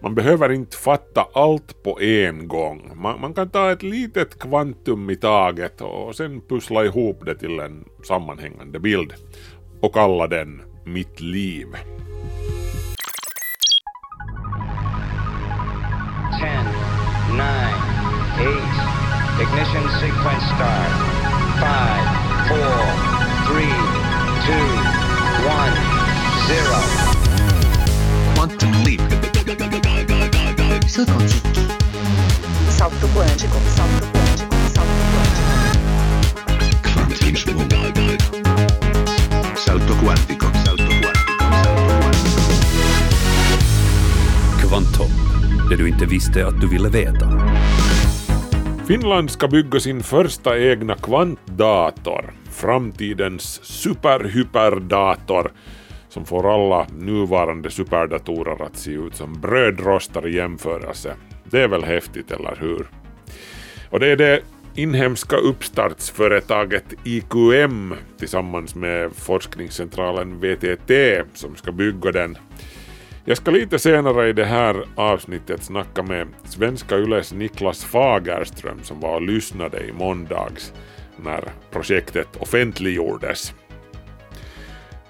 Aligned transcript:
Man 0.00 0.14
behöver 0.14 0.52
inte 0.52 0.76
fatta 0.76 1.26
allt 1.32 1.82
på 1.82 2.00
en 2.00 2.48
gång. 2.48 2.90
Man, 2.94 3.20
man, 3.20 3.34
kan 3.34 3.50
ta 3.50 3.72
ett 3.72 3.82
litet 3.82 4.38
kvantum 4.38 5.10
i 5.10 5.16
taget 5.16 5.80
och 5.80 6.16
sen 6.16 6.40
pussla 6.48 6.84
ihop 6.84 7.26
det 7.26 7.34
till 7.34 7.60
en 7.60 7.84
sammanhängande 8.04 8.80
bild 8.80 9.14
och 9.80 9.94
kalla 9.94 10.26
den 10.26 10.62
Mitt 10.84 11.20
liv. 11.20 11.66
10, 16.40 16.62
9, 17.32 17.42
8, 18.40 19.06
ignition 19.42 19.88
sequence 20.00 20.46
start. 20.54 20.92
5, 21.60 21.70
4, 22.48 22.58
3, 23.46 23.64
2, 24.46 24.52
1, 25.48 27.12
0. 27.12 27.15
Saut 30.88 31.08
quantique. 31.08 31.60
Salto 32.68 33.06
quântico, 33.08 33.58
salto 33.74 34.06
quântico, 34.12 34.54
salto 34.74 35.02
quântico. 35.12 35.50
Quantum 36.82 37.36
Salto 37.36 37.54
quantico. 37.64 38.36
Salto 39.56 39.94
quantico. 40.04 40.46
Salto 40.64 40.84
quantico. 40.84 41.20
Kvanthopp, 44.60 45.10
det 45.70 45.76
du 45.76 45.88
inte 45.88 46.06
visste 46.06 46.46
att 46.46 46.60
du 46.60 46.68
ville 46.68 46.88
veta. 46.88 47.30
Finland 48.86 49.30
ska 49.30 49.48
bygga 49.48 49.80
sin 49.80 50.02
första 50.02 50.58
egna 50.58 50.94
kvantdator, 50.94 52.34
framtidens 52.50 53.60
superhyperdator 53.62 55.50
som 56.16 56.24
får 56.24 56.54
alla 56.54 56.86
nuvarande 56.98 57.70
superdatorer 57.70 58.62
att 58.62 58.76
se 58.76 58.90
ut 58.90 59.14
som 59.14 59.40
brödrostar 59.40 60.26
i 60.26 60.36
jämförelse. 60.36 61.16
Det 61.44 61.60
är 61.60 61.68
väl 61.68 61.84
häftigt, 61.84 62.30
eller 62.30 62.56
hur? 62.60 62.86
Och 63.90 64.00
det 64.00 64.06
är 64.06 64.16
det 64.16 64.40
inhemska 64.74 65.36
uppstartsföretaget 65.36 66.84
IQM 67.04 67.94
tillsammans 68.18 68.74
med 68.74 69.12
forskningscentralen 69.12 70.40
VTT 70.40 70.90
som 71.34 71.56
ska 71.56 71.72
bygga 71.72 72.12
den. 72.12 72.38
Jag 73.24 73.36
ska 73.36 73.50
lite 73.50 73.78
senare 73.78 74.28
i 74.28 74.32
det 74.32 74.44
här 74.44 74.84
avsnittet 74.94 75.62
snacka 75.62 76.02
med 76.02 76.28
Svenska 76.44 76.96
Yles 76.96 77.32
Niklas 77.32 77.84
Fagerström 77.84 78.82
som 78.82 79.00
var 79.00 79.14
och 79.14 79.22
lyssnade 79.22 79.80
i 79.80 79.92
måndags 79.92 80.72
när 81.16 81.44
projektet 81.70 82.36
offentliggjordes. 82.38 83.54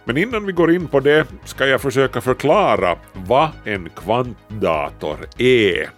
Men 0.08 0.16
innan 0.16 0.46
vi 0.46 0.52
går 0.52 0.74
in 0.74 0.88
på 0.88 1.00
det 1.00 1.26
ska 1.44 1.66
jag 1.66 1.80
försöka 1.80 2.20
förklara 2.20 2.98
vad 3.12 3.50
en 3.64 3.90
kvantdator 3.90 5.18
är, 5.38 5.90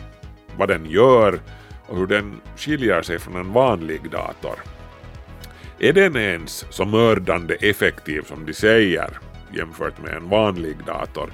vad 0.57 0.69
den 0.69 0.87
gör 0.87 1.41
och 1.87 1.97
hur 1.97 2.07
den 2.07 2.41
skiljer 2.57 3.03
sig 3.03 3.19
från 3.19 3.37
en 3.37 3.53
vanlig 3.53 4.11
dator. 4.11 4.59
Är 5.79 5.93
den 5.93 6.17
ens 6.17 6.67
så 6.71 6.85
mördande 6.85 7.55
effektiv 7.55 8.23
som 8.23 8.47
de 8.47 8.55
säger 8.55 9.19
jämfört 9.53 10.03
med 10.03 10.15
en 10.15 10.29
vanlig 10.29 10.77
dator? 10.87 11.31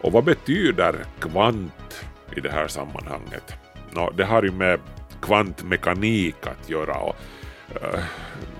Och 0.00 0.12
vad 0.12 0.24
betyder 0.24 0.94
kvant 1.20 2.04
i 2.36 2.40
det 2.40 2.50
här 2.50 2.68
sammanhanget? 2.68 3.54
Nå, 3.90 4.10
det 4.10 4.24
har 4.24 4.42
ju 4.42 4.52
med 4.52 4.80
kvantmekanik 5.22 6.46
att 6.46 6.70
göra. 6.70 6.94
Och, 6.94 7.16
eh, 7.82 8.00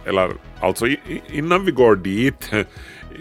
eller 0.05 0.31
alltså 0.61 0.87
innan 1.27 1.65
vi 1.65 1.73
går 1.73 1.97
dit, 1.97 2.51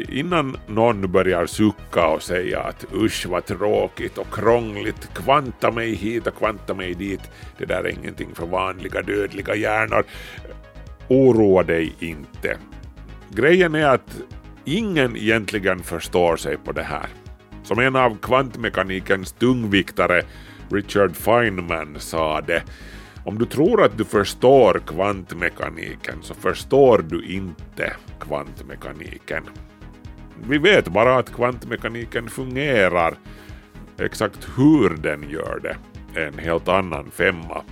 innan 0.09 0.58
någon 0.67 1.11
börjar 1.11 1.45
sucka 1.45 2.08
och 2.08 2.23
säga 2.23 2.59
att 2.59 2.86
usch 2.94 3.25
vad 3.25 3.45
tråkigt 3.45 4.17
och 4.17 4.33
krångligt, 4.33 5.14
kvanta 5.14 5.72
mig 5.72 5.94
hit 5.95 6.28
och 6.28 6.38
kvanta 6.38 6.73
mig 6.73 6.94
dit, 6.94 7.31
det 7.58 7.66
där 7.66 7.83
är 7.83 7.89
ingenting 7.89 8.36
för 8.36 8.45
vanliga 8.45 9.02
dödliga 9.02 9.56
hjärnor. 9.56 10.03
Oroa 11.08 11.64
dig 11.64 11.95
inte. 12.00 12.57
Grejen 13.29 13.75
är 13.75 13.88
att 13.88 14.22
ingen 14.66 15.18
egentligen 15.18 15.79
förstår 15.79 16.38
sig 16.38 16.57
på 16.57 16.72
det 16.72 16.84
här. 16.84 17.07
Som 17.63 17.79
en 17.79 17.96
av 17.96 18.18
kvantmekanikens 18.22 19.31
tungviktare, 19.31 20.22
Richard 20.72 21.16
Feynman, 21.16 21.96
sa 22.00 22.41
det 22.41 22.63
om 23.25 23.38
du 23.38 23.46
tror 23.46 23.84
att 23.84 23.97
du 23.97 24.06
förstår 24.06 24.81
kvantmekaniken 24.88 26.18
så 26.22 26.34
förstår 26.34 27.06
du 27.09 27.25
inte 27.25 27.94
kvantmekaniken. 28.19 29.44
Vi 30.47 30.57
vet 30.57 30.88
bara 30.88 31.17
att 31.17 31.33
kvantmekaniken 31.33 32.29
fungerar. 32.29 33.13
Exakt 34.00 34.47
hur 34.57 34.89
den 34.89 35.29
gör 35.29 35.59
det 35.63 35.77
är 36.22 36.27
en 36.27 36.39
helt 36.39 36.67
annan 36.67 37.11
femma. 37.11 37.63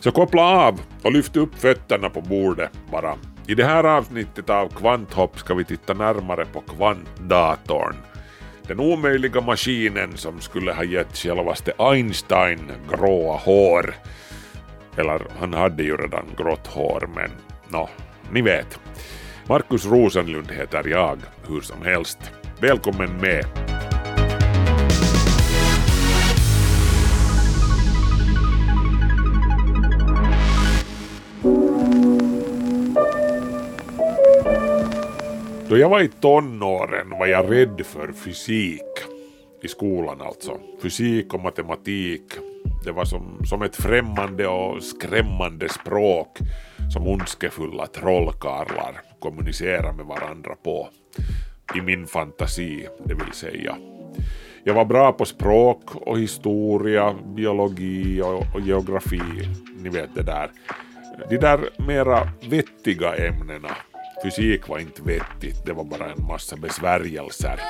Så 0.00 0.10
koppla 0.10 0.42
av 0.42 0.80
och 1.02 1.12
lyft 1.12 1.36
upp 1.36 1.54
fötterna 1.54 2.10
på 2.10 2.20
bordet 2.20 2.70
bara. 2.92 3.14
I 3.46 3.54
det 3.54 3.64
här 3.64 3.84
avsnittet 3.84 4.50
av 4.50 4.68
Kvanthopp 4.68 5.38
ska 5.38 5.54
vi 5.54 5.64
titta 5.64 5.94
närmare 5.94 6.44
på 6.44 6.60
kvantdatorn. 6.60 7.94
Den 8.66 8.80
omöjliga 8.80 9.40
maskinen 9.40 10.16
som 10.16 10.40
skulle 10.40 10.72
ha 10.72 10.84
gett 10.84 11.16
självaste 11.16 11.72
Einstein 11.78 12.72
gråa 12.90 13.36
hår. 13.36 13.94
Eller 14.96 15.22
han 15.38 15.54
hade 15.54 15.82
ju 15.82 15.96
redan 15.96 16.24
grått 16.36 16.66
hår 16.66 17.08
men 17.14 17.30
nå, 17.68 17.88
ni 18.32 18.42
vet. 18.42 18.80
Markus 19.48 19.86
Rosenlund 19.86 20.50
heter 20.50 20.88
jag, 20.88 21.18
hur 21.48 21.60
som 21.60 21.82
helst. 21.82 22.18
Välkommen 22.60 23.16
med! 23.16 23.44
Då 35.68 35.78
jag 35.78 35.88
var 35.88 36.00
i 36.00 36.08
tonåren 36.08 37.10
var 37.10 37.26
jag 37.26 37.52
rädd 37.52 37.86
för 37.86 38.12
fysik. 38.12 38.82
I 39.62 39.68
skolan 39.68 40.20
alltså. 40.20 40.58
Fysik 40.82 41.34
och 41.34 41.40
matematik. 41.40 42.32
Det 42.84 42.92
var 42.92 43.04
som, 43.04 43.44
som 43.44 43.62
ett 43.62 43.76
främmande 43.76 44.48
och 44.48 44.82
skrämmande 44.82 45.68
språk 45.68 46.38
som 46.92 47.08
ondskefulla 47.08 47.86
trollkarlar 47.86 49.07
kommunicerar 49.20 49.92
med 49.92 50.06
varandra 50.06 50.54
på. 50.64 50.88
I 51.76 51.80
min 51.80 52.06
fantasi, 52.06 52.88
det 53.04 53.14
vill 53.14 53.32
säga. 53.32 53.76
Jag 54.64 54.74
var 54.74 54.84
bra 54.84 55.12
på 55.12 55.24
språk 55.24 55.94
och 55.94 56.18
historia, 56.18 57.14
biologi 57.36 58.22
och, 58.22 58.54
och 58.54 58.60
geografi. 58.60 59.48
Ni 59.82 59.88
vet 59.88 60.14
det 60.14 60.22
där. 60.22 60.50
De 61.28 61.36
där 61.36 61.60
mera 61.86 62.28
vettiga 62.48 63.16
ämnena 63.16 63.70
Fysik 64.22 64.68
var 64.68 64.78
inte 64.78 65.02
vettigt, 65.02 65.66
det 65.66 65.72
var 65.72 65.84
bara 65.84 66.12
en 66.12 66.26
massa 66.26 66.56
besvärjelser. 66.56 67.60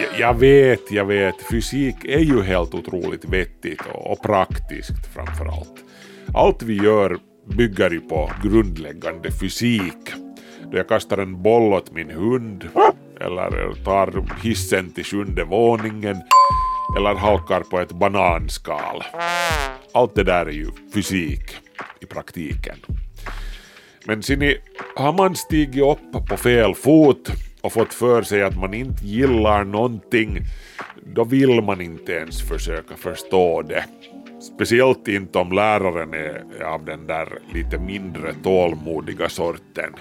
Jag, 0.00 0.20
jag 0.20 0.34
vet, 0.34 0.92
jag 0.92 1.04
vet, 1.04 1.34
fysik 1.50 2.04
är 2.04 2.18
ju 2.18 2.42
helt 2.42 2.74
otroligt 2.74 3.24
vettigt 3.24 3.82
och, 3.92 4.12
och 4.12 4.22
praktiskt 4.22 5.06
framför 5.14 5.46
allt. 5.46 5.84
Allt 6.34 6.62
vi 6.62 6.76
gör 6.76 7.18
bygger 7.56 7.90
ju 7.90 8.00
på 8.00 8.30
grundläggande 8.42 9.30
fysik. 9.30 10.12
Då 10.70 10.76
jag 10.76 10.88
kastar 10.88 11.18
en 11.18 11.42
boll 11.42 11.72
åt 11.72 11.92
min 11.92 12.10
hund, 12.10 12.68
eller 13.20 13.84
tar 13.84 14.24
hissen 14.42 14.92
till 14.92 15.04
sjunde 15.04 15.44
våningen, 15.44 16.16
eller 16.96 17.14
halkar 17.14 17.60
på 17.60 17.80
ett 17.80 17.92
bananskal. 17.92 19.04
Allt 19.92 20.14
det 20.14 20.24
där 20.24 20.46
är 20.46 20.52
ju 20.52 20.66
fysik 20.94 21.56
i 22.00 22.06
praktiken. 22.06 22.76
Men 24.04 24.22
ser 24.22 24.36
ni, 24.36 24.56
har 24.96 25.12
man 25.12 25.36
stigit 25.36 25.82
upp 25.82 26.28
på 26.28 26.36
fel 26.36 26.74
fot 26.74 27.30
och 27.60 27.72
fått 27.72 27.94
för 27.94 28.22
sig 28.22 28.42
att 28.42 28.58
man 28.58 28.74
inte 28.74 29.06
gillar 29.06 29.64
någonting, 29.64 30.38
då 31.14 31.24
vill 31.24 31.62
man 31.62 31.80
inte 31.80 32.12
ens 32.12 32.48
försöka 32.48 32.96
förstå 32.96 33.62
det. 33.62 33.84
Speciellt 34.40 35.08
inte 35.08 35.38
om 35.38 35.52
läraren 35.52 36.14
är 36.14 36.64
av 36.64 36.84
den 36.84 37.06
där 37.06 37.38
lite 37.54 37.78
mindre 37.78 38.34
tålmodiga 38.42 39.28
sorten. 39.28 39.92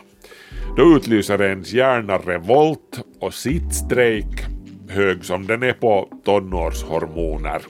Då 0.77 0.95
utlyser 0.95 1.41
ens 1.41 1.73
hjärna 1.73 2.17
revolt 2.17 2.99
och 3.19 3.33
sittstrejk, 3.33 4.45
hög 4.89 5.25
som 5.25 5.47
den 5.47 5.63
är 5.63 5.73
på 5.73 6.09
tonårshormoner. 6.25 7.61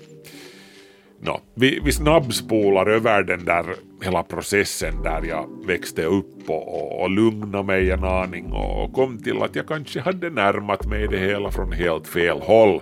No, 1.21 1.39
vi, 1.53 1.79
vi 1.83 1.91
snabbspolar 1.91 2.85
över 2.89 3.23
den 3.23 3.45
där 3.45 3.65
hela 4.01 4.23
processen 4.23 5.03
där 5.03 5.23
jag 5.23 5.49
växte 5.67 6.03
upp 6.03 6.49
och, 6.49 6.75
och, 6.75 7.01
och 7.01 7.09
lugnade 7.09 7.63
mig 7.63 7.91
en 7.91 8.03
aning 8.03 8.51
och 8.51 8.93
kom 8.93 9.17
till 9.17 9.41
att 9.41 9.55
jag 9.55 9.67
kanske 9.67 9.99
hade 9.99 10.29
närmat 10.29 10.85
mig 10.85 11.07
det 11.07 11.17
hela 11.17 11.51
från 11.51 11.71
helt 11.71 12.07
fel 12.07 12.39
håll. 12.39 12.81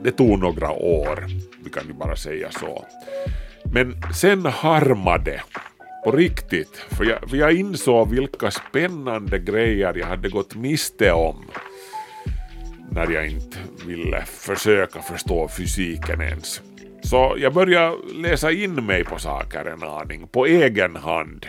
Det 0.00 0.10
tog 0.10 0.38
några 0.38 0.70
år, 0.70 1.24
vi 1.64 1.70
kan 1.70 1.86
ju 1.86 1.92
bara 1.92 2.16
säga 2.16 2.50
så. 2.50 2.84
Men 3.72 4.02
sen 4.14 4.46
harmade 4.46 5.42
på 6.04 6.10
riktigt, 6.10 6.76
för 6.76 7.04
jag, 7.04 7.30
för 7.30 7.36
jag 7.36 7.52
insåg 7.52 8.10
vilka 8.10 8.50
spännande 8.50 9.38
grejer 9.38 9.94
jag 9.98 10.06
hade 10.06 10.28
gått 10.28 10.54
miste 10.54 11.12
om. 11.12 11.44
när 12.90 13.10
jag 13.10 13.26
inte 13.26 13.58
ville 13.86 14.22
försöka 14.24 15.02
förstå 15.02 15.48
fysiken 15.48 16.20
ens. 16.20 16.62
Så 17.02 17.34
jag 17.38 17.54
började 17.54 17.96
läsa 18.14 18.52
in 18.52 18.86
mig 18.86 19.04
på 19.04 19.18
saker 19.18 19.64
en 19.64 19.82
aning, 19.82 20.28
på 20.28 20.46
egen 20.46 20.96
hand. 20.96 21.46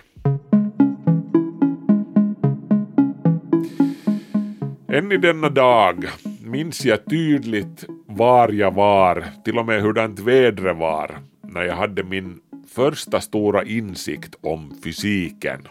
Än 4.87 5.11
i 5.11 5.17
denna 5.17 5.49
dag 5.49 6.05
minns 6.45 6.85
jag 6.85 7.05
tydligt 7.05 7.85
var 8.05 8.49
jag 8.49 8.73
var, 8.73 9.25
till 9.43 9.57
och 9.57 9.65
med 9.65 9.81
hurdant 9.81 10.19
vädret 10.19 10.77
var, 10.77 11.17
när 11.41 11.61
jag 11.63 11.75
hade 11.75 12.03
min 12.03 12.39
första 12.67 13.21
stora 13.21 13.63
insikt 13.63 14.35
om 14.41 14.73
fysiken. 14.83 15.67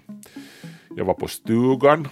Jag 0.96 1.04
var 1.04 1.14
på 1.14 1.28
stugan, 1.28 2.08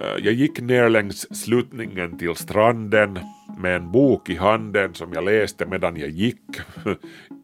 eh, 0.00 0.24
jag 0.24 0.34
gick 0.34 0.60
ner 0.60 0.88
längs 0.88 1.44
sluttningen 1.44 2.18
till 2.18 2.34
stranden 2.34 3.18
med 3.58 3.76
en 3.76 3.92
bok 3.92 4.30
i 4.30 4.36
handen 4.36 4.94
som 4.94 5.12
jag 5.12 5.24
läste 5.24 5.66
medan 5.66 5.96
jag 5.96 6.10
gick. 6.10 6.60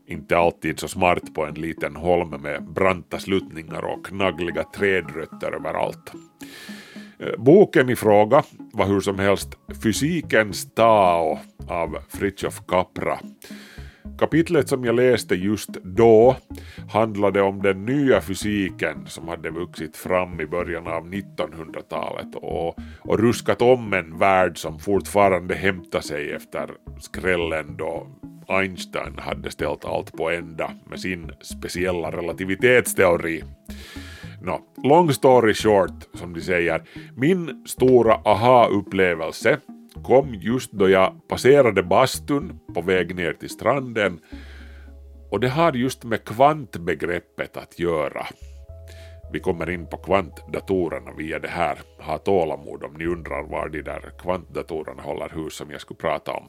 Inte 0.06 0.38
alltid 0.38 0.80
så 0.80 0.88
smart 0.88 1.34
på 1.34 1.44
en 1.44 1.54
liten 1.54 1.96
holm 1.96 2.30
med 2.30 2.64
branta 2.64 3.18
sluttningar 3.18 3.84
och 3.84 4.06
knaggliga 4.06 4.64
trädrötter 4.64 5.54
överallt. 5.54 6.12
Eh, 7.20 7.38
boken 7.38 7.90
i 7.90 7.96
fråga 7.96 8.42
var 8.72 8.86
hur 8.86 9.00
som 9.00 9.18
helst 9.18 9.48
Fysikens 9.82 10.74
Tao 10.74 11.38
av 11.68 11.96
Fritjof 12.08 12.66
Capra 12.68 13.18
Kapitlet 14.18 14.68
som 14.68 14.84
jag 14.84 14.94
läste 14.94 15.34
just 15.34 15.68
då 15.82 16.36
handlade 16.88 17.42
om 17.42 17.62
den 17.62 17.84
nya 17.84 18.20
fysiken 18.20 19.06
som 19.06 19.28
hade 19.28 19.50
vuxit 19.50 19.96
fram 19.96 20.40
i 20.40 20.46
början 20.46 20.86
av 20.86 21.06
1900-talet 21.06 22.34
och, 22.34 22.78
och 23.00 23.18
ruskat 23.18 23.62
om 23.62 23.92
en 23.92 24.18
värld 24.18 24.58
som 24.58 24.78
fortfarande 24.78 25.54
hämtar 25.54 26.00
sig 26.00 26.32
efter 26.32 26.70
skrällen 27.00 27.76
då 27.76 28.06
Einstein 28.48 29.18
hade 29.18 29.50
ställt 29.50 29.84
allt 29.84 30.12
på 30.12 30.30
ända 30.30 30.70
med 30.90 31.00
sin 31.00 31.32
speciella 31.40 32.10
relativitetsteori. 32.10 33.44
No, 34.42 34.60
long 34.84 35.12
story 35.12 35.54
short, 35.54 36.08
som 36.14 36.34
de 36.34 36.40
säger, 36.40 36.82
min 37.16 37.64
stora 37.66 38.20
aha-upplevelse 38.24 39.58
kom 40.04 40.34
just 40.34 40.72
då 40.72 40.88
jag 40.88 41.28
passerade 41.28 41.82
bastun 41.82 42.60
på 42.74 42.80
väg 42.80 43.16
ner 43.16 43.32
till 43.32 43.50
stranden 43.50 44.20
och 45.30 45.40
det 45.40 45.48
har 45.48 45.72
just 45.72 46.04
med 46.04 46.24
kvantbegreppet 46.24 47.56
att 47.56 47.78
göra. 47.78 48.26
Vi 49.32 49.40
kommer 49.40 49.70
in 49.70 49.86
på 49.86 49.96
kvantdatorerna 49.96 51.12
via 51.18 51.38
det 51.38 51.48
här. 51.48 51.78
Ha 51.98 52.18
tålamod 52.18 52.84
om 52.84 52.94
ni 52.94 53.06
undrar 53.06 53.42
var 53.42 53.68
de 53.68 53.82
där 53.82 54.12
kvantdatorerna 54.18 55.02
håller 55.02 55.28
hus 55.28 55.54
som 55.54 55.70
jag 55.70 55.80
skulle 55.80 55.98
prata 55.98 56.32
om. 56.32 56.48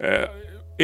Uh, 0.00 0.28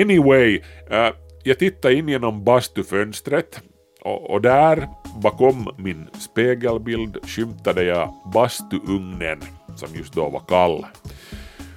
anyway, 0.03 0.59
uh, 0.93 1.11
jag 1.43 1.59
tittade 1.59 1.95
in 1.95 2.09
genom 2.09 2.45
bastufönstret 2.45 3.63
och, 4.01 4.31
och 4.31 4.43
där 4.43 4.89
bakom 5.21 5.69
min 5.77 6.09
spegelbild 6.19 7.19
skymtade 7.23 7.83
jag 7.83 8.15
bastuugnen 8.33 9.41
som 9.77 9.95
just 9.95 10.15
då 10.15 10.29
var 10.29 10.41
kall. 10.41 10.87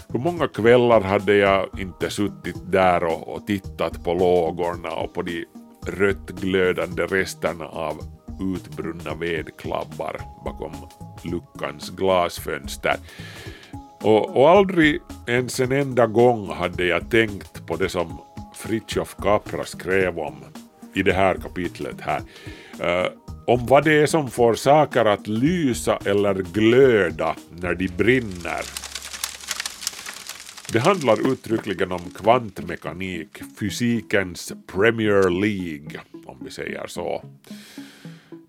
Hur 0.07 0.19
många 0.19 0.47
kvällar 0.47 1.01
hade 1.01 1.35
jag 1.35 1.79
inte 1.79 2.09
suttit 2.09 2.71
där 2.71 3.03
och, 3.03 3.27
och 3.27 3.47
tittat 3.47 4.03
på 4.03 4.13
lågorna 4.13 4.91
och 4.91 5.13
på 5.13 5.21
de 5.21 5.45
rött 5.87 6.29
glödande 6.29 7.03
resterna 7.03 7.65
av 7.65 8.01
utbrunna 8.55 9.15
vedklabbar 9.15 10.21
bakom 10.45 10.71
luckans 11.23 11.89
glasfönster. 11.89 12.95
Och, 14.01 14.37
och 14.37 14.49
aldrig 14.49 14.99
ens 15.27 15.59
en 15.59 15.71
enda 15.71 16.07
gång 16.07 16.49
hade 16.49 16.85
jag 16.85 17.11
tänkt 17.11 17.67
på 17.67 17.75
det 17.75 17.89
som 17.89 18.21
Fritjof 18.55 19.15
Capra 19.15 19.63
skrev 19.65 20.19
om 20.19 20.35
i 20.93 21.03
det 21.03 21.13
här 21.13 21.35
kapitlet 21.35 22.01
här. 22.01 22.21
Uh, 22.83 23.07
om 23.47 23.65
vad 23.65 23.83
det 23.83 23.93
är 23.93 24.05
som 24.05 24.31
får 24.31 24.53
saker 24.53 25.05
att 25.05 25.27
lysa 25.27 25.99
eller 26.05 26.33
glöda 26.33 27.35
när 27.61 27.75
de 27.75 27.87
brinner 27.87 28.81
det 30.73 30.79
handlar 30.79 31.31
uttryckligen 31.31 31.91
om 31.91 32.11
kvantmekanik, 32.15 33.41
fysikens 33.59 34.53
Premier 34.67 35.29
League, 35.29 36.01
om 36.25 36.37
vi 36.43 36.51
säger 36.51 36.87
så. 36.87 37.23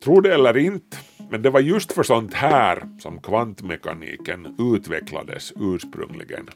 Tro 0.05 0.21
det 0.21 0.35
eller 0.35 0.57
inte, 0.57 0.97
men 1.31 1.43
det 1.43 1.51
var 1.51 1.61
just 1.61 1.93
för 1.93 2.03
sånt 2.03 2.35
här 2.35 2.83
som 2.99 3.21
kvantmekaniken 3.21 4.57
utvecklades 4.75 5.53
ursprungligen. 5.57 6.49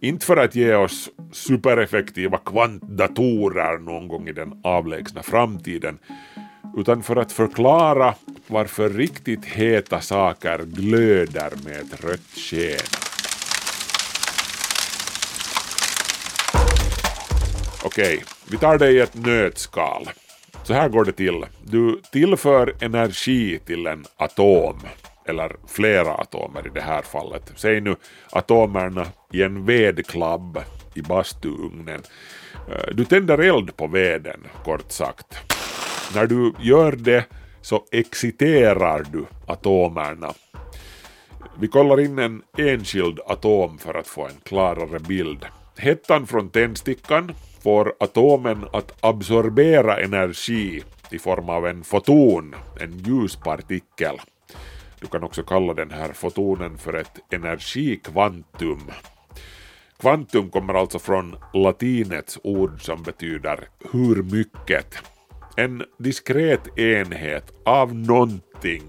Inte 0.00 0.26
för 0.26 0.36
att 0.36 0.54
ge 0.54 0.74
oss 0.74 1.10
supereffektiva 1.32 2.38
kvantdatorer 2.38 3.78
någon 3.78 4.08
gång 4.08 4.28
i 4.28 4.32
den 4.32 4.60
avlägsna 4.64 5.22
framtiden, 5.22 5.98
utan 6.76 7.02
för 7.02 7.16
att 7.16 7.32
förklara 7.32 8.14
varför 8.46 8.88
riktigt 8.88 9.44
heta 9.44 10.00
saker 10.00 10.58
glöder 10.58 11.52
med 11.64 11.80
ett 11.80 12.04
rött 12.04 12.36
sken. 12.36 12.78
Okej, 17.84 18.14
okay, 18.14 18.20
vi 18.50 18.58
tar 18.58 18.78
det 18.78 18.90
i 18.90 19.00
ett 19.00 19.14
nötskal. 19.14 20.10
Så 20.64 20.74
här 20.74 20.88
går 20.88 21.04
det 21.04 21.12
till. 21.12 21.44
Du 21.64 22.00
tillför 22.12 22.74
energi 22.80 23.58
till 23.66 23.86
en 23.86 24.04
atom, 24.16 24.80
eller 25.26 25.56
flera 25.68 26.14
atomer 26.14 26.66
i 26.66 26.70
det 26.74 26.80
här 26.80 27.02
fallet. 27.02 27.52
Säg 27.56 27.80
nu 27.80 27.96
atomerna 28.30 29.06
i 29.32 29.42
en 29.42 29.66
vedklabb 29.66 30.58
i 30.94 31.02
bastuugnen. 31.02 32.02
Eh, 32.70 32.94
du 32.94 33.04
tänder 33.04 33.38
eld 33.38 33.76
på 33.76 33.86
veden, 33.86 34.40
kort 34.64 34.92
sagt. 34.92 35.61
När 36.14 36.26
du 36.26 36.52
gör 36.60 36.92
det 36.92 37.24
så 37.60 37.84
exciterar 37.90 39.04
du 39.12 39.24
atomerna. 39.46 40.32
Vi 41.58 41.68
kollar 41.68 42.00
in 42.00 42.18
en 42.18 42.42
enskild 42.58 43.20
atom 43.26 43.78
för 43.78 43.94
att 43.94 44.06
få 44.06 44.26
en 44.26 44.40
klarare 44.42 44.98
bild. 44.98 45.46
Hettan 45.76 46.26
från 46.26 46.50
tändstickan 46.50 47.32
får 47.62 47.94
atomen 48.00 48.66
att 48.72 49.04
absorbera 49.04 50.00
energi 50.00 50.82
i 51.10 51.18
form 51.18 51.48
av 51.48 51.66
en 51.66 51.84
foton, 51.84 52.54
en 52.80 52.98
ljuspartikel. 52.98 54.20
Du 55.00 55.06
kan 55.06 55.24
också 55.24 55.42
kalla 55.42 55.74
den 55.74 55.90
här 55.90 56.12
fotonen 56.12 56.78
för 56.78 56.92
ett 56.92 57.18
energikvantum. 57.30 58.90
Kvantum 60.00 60.50
kommer 60.50 60.74
alltså 60.74 60.98
från 60.98 61.36
latinets 61.52 62.38
ord 62.42 62.82
som 62.82 63.02
betyder 63.02 63.68
hur 63.92 64.22
mycket. 64.22 65.11
En 65.56 65.82
diskret 65.98 66.78
enhet 66.78 67.52
av 67.64 67.94
någonting 67.94 68.82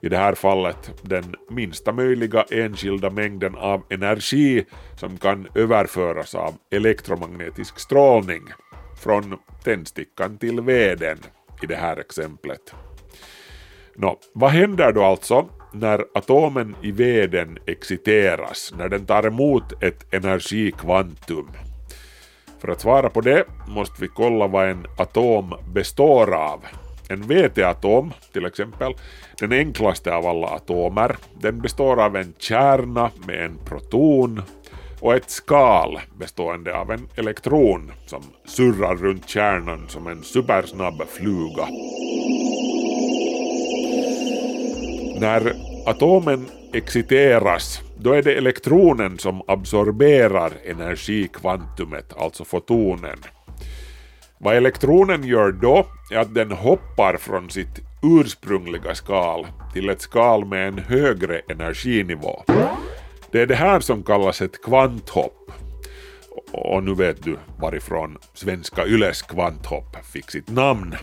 i 0.00 0.08
det 0.08 0.16
här 0.16 0.34
fallet 0.34 0.90
den 1.02 1.34
minsta 1.50 1.92
möjliga 1.92 2.44
enskilda 2.50 3.10
mängden 3.10 3.54
av 3.54 3.82
energi 3.90 4.64
som 4.96 5.18
kan 5.18 5.48
överföras 5.54 6.34
av 6.34 6.54
elektromagnetisk 6.70 7.78
strålning 7.78 8.42
från 9.02 9.38
tändstickan 9.64 10.38
till 10.38 10.60
veden 10.60 11.18
i 11.62 11.66
det 11.66 11.76
här 11.76 11.96
exemplet. 11.96 12.74
Nå, 13.96 14.18
vad 14.32 14.50
händer 14.50 14.92
då 14.92 15.04
alltså 15.04 15.48
när 15.72 16.04
atomen 16.14 16.76
i 16.82 16.92
veden 16.92 17.58
exciteras, 17.66 18.74
när 18.78 18.88
den 18.88 19.06
tar 19.06 19.26
emot 19.26 19.82
ett 19.82 20.14
energikvantum? 20.14 21.48
För 22.60 22.68
att 22.68 22.80
svara 22.80 23.10
på 23.10 23.20
det 23.20 23.44
måste 23.68 24.02
vi 24.02 24.08
kolla 24.08 24.46
vad 24.46 24.68
en 24.68 24.86
atom 24.96 25.54
består 25.72 26.34
av 26.34 26.60
en 27.08 27.22
veteatom 27.22 28.12
till 28.32 28.46
exempel, 28.46 28.94
den 29.38 29.52
enklaste 29.52 30.14
av 30.14 30.26
alla 30.26 30.46
atomer, 30.46 31.16
den 31.40 31.60
består 31.60 32.02
av 32.02 32.16
en 32.16 32.34
kärna 32.38 33.10
med 33.26 33.44
en 33.44 33.58
proton 33.64 34.42
och 35.00 35.14
ett 35.14 35.30
skal 35.30 36.00
bestående 36.18 36.78
av 36.78 36.90
en 36.90 37.08
elektron 37.16 37.92
som 38.06 38.22
surrar 38.44 38.96
runt 38.96 39.28
kärnan 39.28 39.88
som 39.88 40.06
en 40.06 40.22
supersnabb 40.22 41.02
fluga. 41.08 41.66
När 45.20 45.52
atomen 45.86 46.46
exciteras, 46.72 47.80
då 48.02 48.12
är 48.12 48.22
det 48.22 48.34
elektronen 48.34 49.18
som 49.18 49.42
absorberar 49.46 50.52
energikvantumet, 50.64 52.14
alltså 52.16 52.44
fotonen. 52.44 53.18
Vad 54.38 54.56
elektronen 54.56 55.24
gör 55.24 55.52
då 55.52 55.86
är 56.10 56.18
att 56.18 56.34
den 56.34 56.52
hoppar 56.52 57.16
från 57.16 57.50
sitt 57.50 57.80
ursprungliga 58.02 58.94
skal 58.94 59.46
till 59.72 59.88
ett 59.88 60.00
skal 60.00 60.44
med 60.44 60.68
en 60.68 60.78
högre 60.78 61.40
energinivå. 61.48 62.42
Det 63.30 63.40
är 63.40 63.46
det 63.46 63.54
här 63.54 63.80
som 63.80 64.02
kallas 64.02 64.42
ett 64.42 64.62
kvanthopp. 64.62 65.50
Och 66.52 66.82
nu 66.82 66.94
vet 66.94 67.24
du 67.24 67.36
varifrån 67.58 68.18
svenska 68.34 68.86
Yles 68.86 69.22
kvanthopp 69.22 69.96
fick 70.12 70.30
sitt 70.30 70.50
namn. 70.50 70.94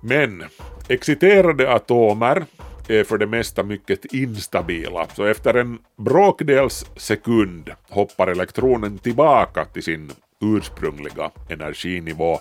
Men 0.00 0.44
exciterade 0.88 1.74
atomer 1.74 2.44
är 2.88 3.04
för 3.04 3.18
det 3.18 3.26
mesta 3.26 3.62
mycket 3.62 4.04
instabila, 4.12 5.06
så 5.14 5.24
efter 5.24 5.54
en 5.54 5.78
bråkdels 5.96 6.86
sekund 6.96 7.70
hoppar 7.88 8.26
elektronen 8.26 8.98
tillbaka 8.98 9.64
till 9.64 9.82
sin 9.82 10.12
ursprungliga 10.40 11.30
energinivå, 11.48 12.40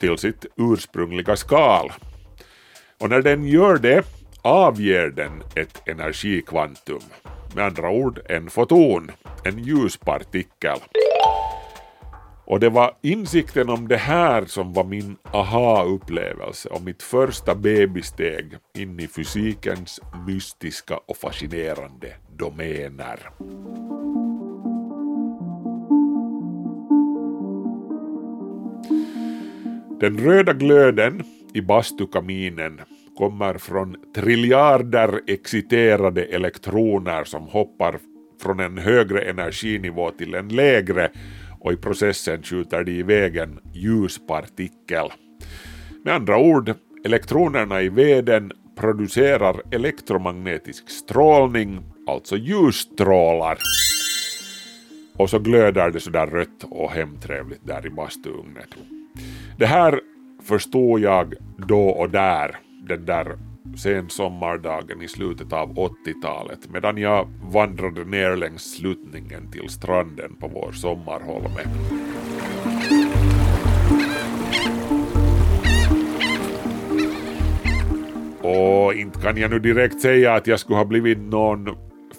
till 0.00 0.18
sitt 0.18 0.46
ursprungliga 0.56 1.36
skal. 1.36 1.92
Och 3.00 3.10
när 3.10 3.22
den 3.22 3.46
gör 3.46 3.78
det 3.78 4.04
avger 4.42 5.08
den 5.08 5.42
ett 5.54 5.88
energikvantum, 5.88 7.02
med 7.54 7.64
andra 7.64 7.90
ord 7.90 8.20
en 8.28 8.50
foton, 8.50 9.10
en 9.44 9.58
ljuspartikel. 9.58 10.78
Och 12.44 12.60
det 12.60 12.68
var 12.68 12.96
insikten 13.02 13.68
om 13.68 13.88
det 13.88 13.96
här 13.96 14.44
som 14.44 14.72
var 14.72 14.84
min 14.84 15.16
aha-upplevelse 15.32 16.68
och 16.68 16.82
mitt 16.82 17.02
första 17.02 17.54
bebissteg 17.54 18.56
in 18.78 19.00
i 19.00 19.06
fysikens 19.06 20.00
mystiska 20.26 20.96
och 20.96 21.16
fascinerande 21.16 22.08
domäner. 22.36 23.18
Den 30.00 30.18
röda 30.18 30.52
glöden 30.52 31.24
i 31.54 31.60
bastukaminen 31.60 32.80
kommer 33.18 33.58
från 33.58 33.96
triljarder 34.14 35.20
exciterade 35.26 36.24
elektroner 36.24 37.24
som 37.24 37.42
hoppar 37.42 37.98
från 38.42 38.60
en 38.60 38.78
högre 38.78 39.20
energinivå 39.20 40.10
till 40.10 40.34
en 40.34 40.48
lägre 40.48 41.10
och 41.64 41.72
i 41.72 41.76
processen 41.76 42.42
skjuter 42.42 42.84
de 42.84 42.92
iväg 42.92 43.36
en 43.36 43.60
ljuspartikel. 43.72 45.08
Med 46.04 46.14
andra 46.14 46.38
ord, 46.38 46.74
elektronerna 47.04 47.82
i 47.82 47.88
veden 47.88 48.52
producerar 48.76 49.62
elektromagnetisk 49.70 50.90
strålning, 50.90 51.80
alltså 52.06 52.36
ljusstrålar. 52.36 53.58
Och 55.16 55.30
så 55.30 55.38
glöder 55.38 55.90
det 55.90 56.00
sådär 56.00 56.26
rött 56.26 56.64
och 56.70 56.90
hemtrevligt 56.90 57.66
där 57.66 57.86
i 57.86 57.90
bastuugnen. 57.90 58.66
Det 59.58 59.66
här 59.66 60.00
förstod 60.42 61.00
jag 61.00 61.34
då 61.56 61.88
och 61.88 62.10
där, 62.10 62.56
den 62.88 63.04
där 63.04 63.38
sensommardagen 63.76 65.02
i 65.02 65.08
slutet 65.08 65.52
av 65.52 65.74
80-talet 65.74 66.58
medan 66.72 66.96
jag 66.98 67.28
vandrade 67.52 68.04
ner 68.04 68.36
längs 68.36 68.76
sluttningen 68.76 69.50
till 69.50 69.68
stranden 69.68 70.36
på 70.36 70.48
vår 70.48 70.72
sommarholme. 70.72 71.62
Och 78.42 78.94
inte 78.94 79.20
kan 79.20 79.36
jag 79.36 79.50
nu 79.50 79.58
direkt 79.58 80.00
säga 80.00 80.34
att 80.34 80.46
jag 80.46 80.60
skulle 80.60 80.78
ha 80.78 80.84
blivit 80.84 81.18
någon 81.18 81.68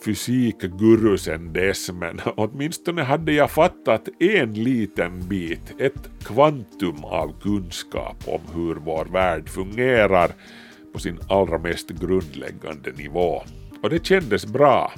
fysikguru 0.06 1.18
sen 1.18 1.54
dess, 1.54 1.92
men 1.92 2.20
åtminstone 2.36 3.04
hade 3.04 3.32
jag 3.32 3.52
fattat 3.52 4.10
en 4.20 4.54
liten 4.54 5.28
bit, 5.28 5.76
ett 5.78 6.10
kvantum 6.26 7.04
av 7.04 7.42
kunskap 7.42 8.16
om 8.26 8.42
hur 8.56 8.76
vår 8.76 9.06
värld 9.06 9.50
fungerar 9.50 10.32
på 10.94 11.00
sin 11.00 11.20
allra 11.30 11.58
mest 11.58 11.90
grundläggande 11.90 12.92
nivå. 12.92 13.44
Och 13.84 13.90
det 13.90 14.06
kändes 14.06 14.46
bra. 14.46 14.94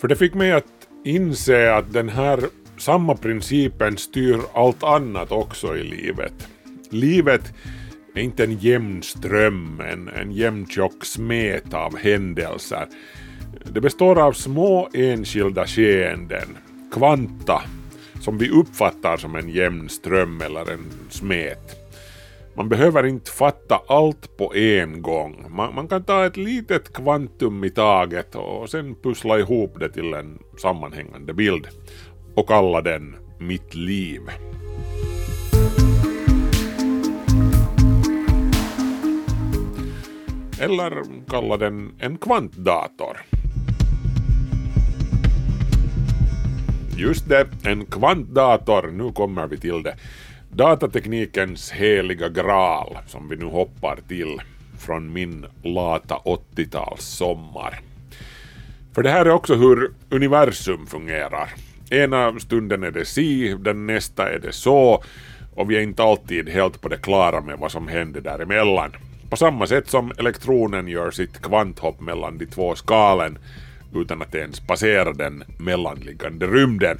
För 0.00 0.08
det 0.08 0.16
fick 0.16 0.34
mig 0.34 0.52
att 0.52 0.88
inse 1.04 1.74
att 1.74 1.92
den 1.92 2.08
här 2.08 2.40
samma 2.78 3.16
principen 3.16 3.96
styr 3.96 4.40
allt 4.54 4.82
annat 4.82 5.32
också 5.32 5.76
i 5.76 5.82
livet. 5.82 6.48
Livet 6.90 7.52
är 8.14 8.20
inte 8.20 8.44
en 8.44 8.58
jämn 8.58 9.02
ström, 9.02 9.80
en, 9.80 10.08
en 10.08 10.32
jämn 10.32 10.66
tjock 10.66 11.04
smet 11.04 11.74
av 11.74 11.98
händelser. 11.98 12.86
Det 13.64 13.80
består 13.80 14.20
av 14.20 14.32
små 14.32 14.88
enskilda 14.94 15.66
skeenden, 15.66 16.56
kvanta, 16.92 17.62
som 18.20 18.38
vi 18.38 18.50
uppfattar 18.50 19.16
som 19.16 19.36
en 19.36 19.48
jämn 19.48 19.88
ström 19.88 20.40
eller 20.40 20.72
en 20.72 20.90
smet. 21.08 21.81
Man 22.54 22.68
behöver 22.68 23.06
inte 23.06 23.30
fatta 23.30 23.82
allt 23.86 24.36
på 24.36 24.54
en 24.54 25.02
gång. 25.02 25.46
Man, 25.48 25.74
man, 25.74 25.88
kan 25.88 26.04
ta 26.04 26.26
ett 26.26 26.36
litet 26.36 26.92
kvantum 26.92 27.64
i 27.64 27.70
taget 27.70 28.34
och 28.34 28.70
sen 28.70 28.94
pussla 29.02 29.38
ihop 29.38 29.80
det 29.80 29.88
till 29.88 30.14
en 30.14 30.38
sammanhängande 30.58 31.34
bild 31.34 31.68
och 32.34 32.48
kalla 32.48 32.80
den 32.80 33.16
mitt 33.38 33.74
liv. 33.74 34.20
Eller 40.60 41.02
kalla 41.28 41.56
den 41.56 41.92
en 41.98 42.18
kvantdator. 42.18 43.18
Just 46.96 47.28
det, 47.28 47.46
en 47.64 47.86
kvantdator, 47.86 48.90
nu 48.92 49.12
kommer 49.12 49.46
vi 49.46 49.58
till 49.58 49.82
det. 49.82 49.96
Datateknikens 50.54 51.70
heliga 51.70 52.28
graal 52.28 52.98
som 53.06 53.28
vi 53.28 53.36
nu 53.36 53.44
hoppar 53.44 53.98
till 54.08 54.40
från 54.78 55.12
min 55.12 55.46
lata 55.62 56.14
80-tals 56.14 57.04
sommar. 57.04 57.80
För 58.94 59.02
det 59.02 59.10
här 59.10 59.26
är 59.26 59.30
också 59.30 59.54
hur 59.54 59.92
universum 60.10 60.86
fungerar. 60.86 61.48
Ena 61.90 62.38
stunden 62.40 62.82
är 62.82 62.90
det 62.90 63.04
si, 63.04 63.54
den 63.54 63.86
nästa 63.86 64.32
är 64.32 64.38
det 64.38 64.52
så 64.52 65.04
och 65.54 65.70
vi 65.70 65.76
är 65.76 65.80
inte 65.80 66.02
alltid 66.02 66.48
helt 66.48 66.80
på 66.80 66.88
det 66.88 66.98
klara 66.98 67.40
med 67.40 67.58
vad 67.58 67.72
som 67.72 67.88
händer 67.88 68.20
däremellan. 68.20 68.92
På 69.30 69.36
samma 69.36 69.66
sätt 69.66 69.90
som 69.90 70.12
elektronen 70.18 70.88
gör 70.88 71.10
sitt 71.10 71.42
kvanthopp 71.42 72.00
mellan 72.00 72.38
de 72.38 72.46
två 72.46 72.74
skalen 72.74 73.38
utan 73.94 74.22
att 74.22 74.34
ens 74.34 74.60
passera 74.60 75.12
den 75.12 75.44
mellanliggande 75.58 76.46
rymden. 76.46 76.98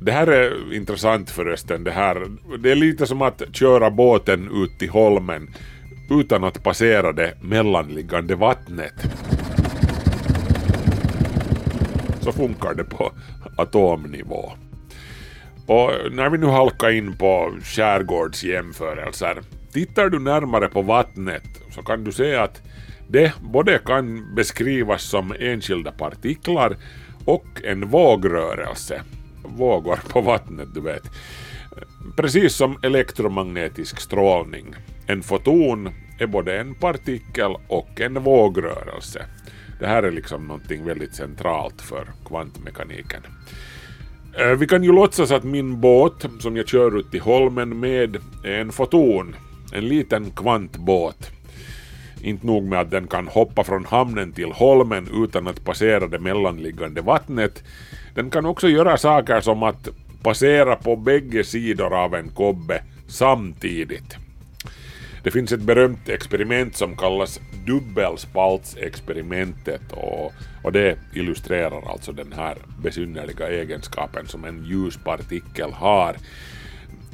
Det 0.00 0.12
här 0.12 0.26
är 0.26 0.74
intressant 0.74 1.30
förresten. 1.30 1.84
Det, 1.84 1.90
här, 1.90 2.26
det 2.58 2.70
är 2.70 2.74
lite 2.74 3.06
som 3.06 3.22
att 3.22 3.42
köra 3.52 3.90
båten 3.90 4.50
ut 4.64 4.78
till 4.78 4.90
holmen 4.90 5.50
utan 6.10 6.44
att 6.44 6.62
passera 6.62 7.12
det 7.12 7.34
mellanliggande 7.40 8.34
vattnet. 8.34 8.94
Så 12.20 12.32
funkar 12.32 12.74
det 12.74 12.84
på 12.84 13.12
atomnivå. 13.56 14.52
Och 15.66 15.90
när 16.10 16.30
vi 16.30 16.38
nu 16.38 16.46
halkar 16.46 16.90
in 16.90 17.16
på 17.16 17.52
skärgårdsjämförelser, 17.62 19.40
tittar 19.72 20.08
du 20.08 20.18
närmare 20.18 20.68
på 20.68 20.82
vattnet 20.82 21.44
så 21.70 21.82
kan 21.82 22.04
du 22.04 22.12
se 22.12 22.34
att 22.34 22.62
det 23.08 23.32
både 23.40 23.78
kan 23.78 24.34
beskrivas 24.34 25.02
som 25.02 25.34
enskilda 25.38 25.92
partiklar 25.92 26.76
och 27.24 27.46
en 27.64 27.88
vågrörelse 27.88 29.02
vågor 29.56 30.00
på 30.08 30.20
vattnet, 30.20 30.68
du 30.74 30.80
vet. 30.80 31.10
Precis 32.16 32.54
som 32.54 32.78
elektromagnetisk 32.82 34.00
strålning. 34.00 34.74
En 35.06 35.22
foton 35.22 35.90
är 36.18 36.26
både 36.26 36.60
en 36.60 36.74
partikel 36.74 37.56
och 37.68 38.00
en 38.00 38.22
vågrörelse. 38.22 39.24
Det 39.80 39.86
här 39.86 40.02
är 40.02 40.10
liksom 40.10 40.46
någonting 40.46 40.84
väldigt 40.84 41.14
centralt 41.14 41.82
för 41.82 42.08
kvantmekaniken. 42.26 43.22
Eh, 44.38 44.56
vi 44.56 44.66
kan 44.66 44.84
ju 44.84 44.92
låtsas 44.92 45.30
att 45.30 45.44
min 45.44 45.80
båt 45.80 46.26
som 46.40 46.56
jag 46.56 46.68
kör 46.68 46.98
ut 46.98 47.10
till 47.10 47.20
holmen 47.20 47.80
med 47.80 48.16
är 48.44 48.60
en 48.60 48.72
foton, 48.72 49.36
en 49.72 49.88
liten 49.88 50.30
kvantbåt. 50.30 51.30
Inte 52.22 52.46
nog 52.46 52.64
med 52.64 52.80
att 52.80 52.90
den 52.90 53.06
kan 53.06 53.28
hoppa 53.28 53.64
från 53.64 53.84
hamnen 53.84 54.32
till 54.32 54.52
holmen 54.52 55.08
utan 55.24 55.48
att 55.48 55.64
passera 55.64 56.06
det 56.06 56.18
mellanliggande 56.18 57.00
vattnet, 57.00 57.62
den 58.14 58.30
kan 58.30 58.46
också 58.46 58.68
göra 58.68 58.96
saker 58.96 59.40
som 59.40 59.62
att 59.62 59.88
passera 60.22 60.76
på 60.76 60.96
bägge 60.96 61.44
sidor 61.44 61.94
av 61.94 62.14
en 62.14 62.28
kobbe 62.28 62.82
samtidigt. 63.08 64.16
Det 65.22 65.30
finns 65.30 65.52
ett 65.52 65.60
berömt 65.60 66.08
experiment 66.08 66.76
som 66.76 66.96
kallas 66.96 67.40
dubbelspaltsexperimentet 67.66 69.92
och, 69.92 70.32
och 70.62 70.72
det 70.72 70.98
illustrerar 71.14 71.90
alltså 71.90 72.12
den 72.12 72.32
här 72.32 72.56
besynnerliga 72.82 73.48
egenskapen 73.48 74.26
som 74.26 74.44
en 74.44 74.64
ljuspartikel 74.64 75.72
har. 75.72 76.16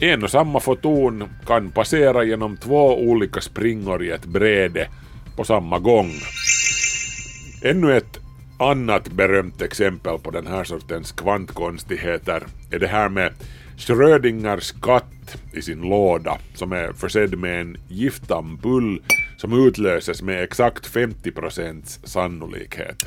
En 0.00 0.24
och 0.24 0.30
samma 0.30 0.60
foton 0.60 1.28
kan 1.46 1.70
passera 1.70 2.24
genom 2.24 2.56
två 2.56 2.98
olika 3.00 3.40
springor 3.40 4.04
i 4.04 4.10
ett 4.10 4.24
bräde 4.24 4.88
på 5.36 5.44
samma 5.44 5.78
gång. 5.78 6.12
Ännu 7.62 7.96
ett 7.96 8.18
annat 8.58 9.08
berömt 9.08 9.62
exempel 9.62 10.18
på 10.18 10.30
den 10.30 10.46
här 10.46 10.64
sortens 10.64 11.12
kvantkonstigheter 11.12 12.42
är 12.70 12.78
det 12.78 12.86
här 12.86 13.08
med 13.08 13.32
Schrödingers 13.76 14.72
katt 14.72 15.36
i 15.52 15.62
sin 15.62 15.80
låda 15.80 16.38
som 16.54 16.72
är 16.72 16.92
försedd 16.92 17.38
med 17.38 17.60
en 17.60 17.76
giftampull 17.88 19.02
som 19.36 19.66
utlöses 19.66 20.22
med 20.22 20.42
exakt 20.42 20.94
50% 20.94 22.06
sannolikhet. 22.06 23.06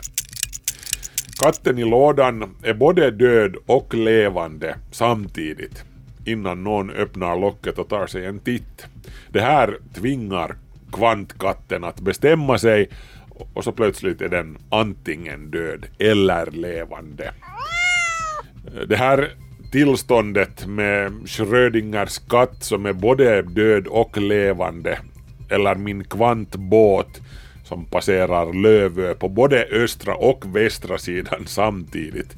Katten 1.40 1.80
i 1.80 1.86
lådan 1.86 2.56
är 2.64 2.74
både 2.74 3.12
död 3.12 3.56
och 3.66 3.94
levande 3.94 4.78
samtidigt 4.92 5.84
innan 6.28 6.64
någon 6.64 6.90
öppnar 6.90 7.40
locket 7.40 7.80
och 7.80 7.90
tar 7.90 8.08
sig 8.08 8.26
en 8.26 8.40
titt. 8.40 8.86
Det 9.30 9.42
här 9.42 9.78
tvingar 9.96 10.56
kvantkatten 10.92 11.84
att 11.84 12.00
bestämma 12.00 12.58
sig 12.58 12.90
och 13.54 13.64
så 13.64 13.72
plötsligt 13.72 14.22
är 14.22 14.30
den 14.30 14.58
antingen 14.70 15.52
död 15.52 15.86
eller 16.00 16.52
levande. 16.52 17.34
Det 18.88 18.96
här 18.96 19.32
tillståndet 19.72 20.68
med 20.68 21.14
Schrödingers 21.26 22.20
katt 22.20 22.64
som 22.64 22.86
är 22.86 22.94
både 22.94 23.42
död 23.42 23.88
och 23.88 24.18
levande, 24.18 25.00
eller 25.50 25.76
min 25.76 26.04
kvantbåt 26.04 27.22
som 27.64 27.86
passerar 27.86 28.54
Lövö 28.54 29.14
på 29.14 29.30
både 29.30 29.64
östra 29.64 30.16
och 30.16 30.56
västra 30.56 30.98
sidan 30.98 31.44
samtidigt, 31.46 32.36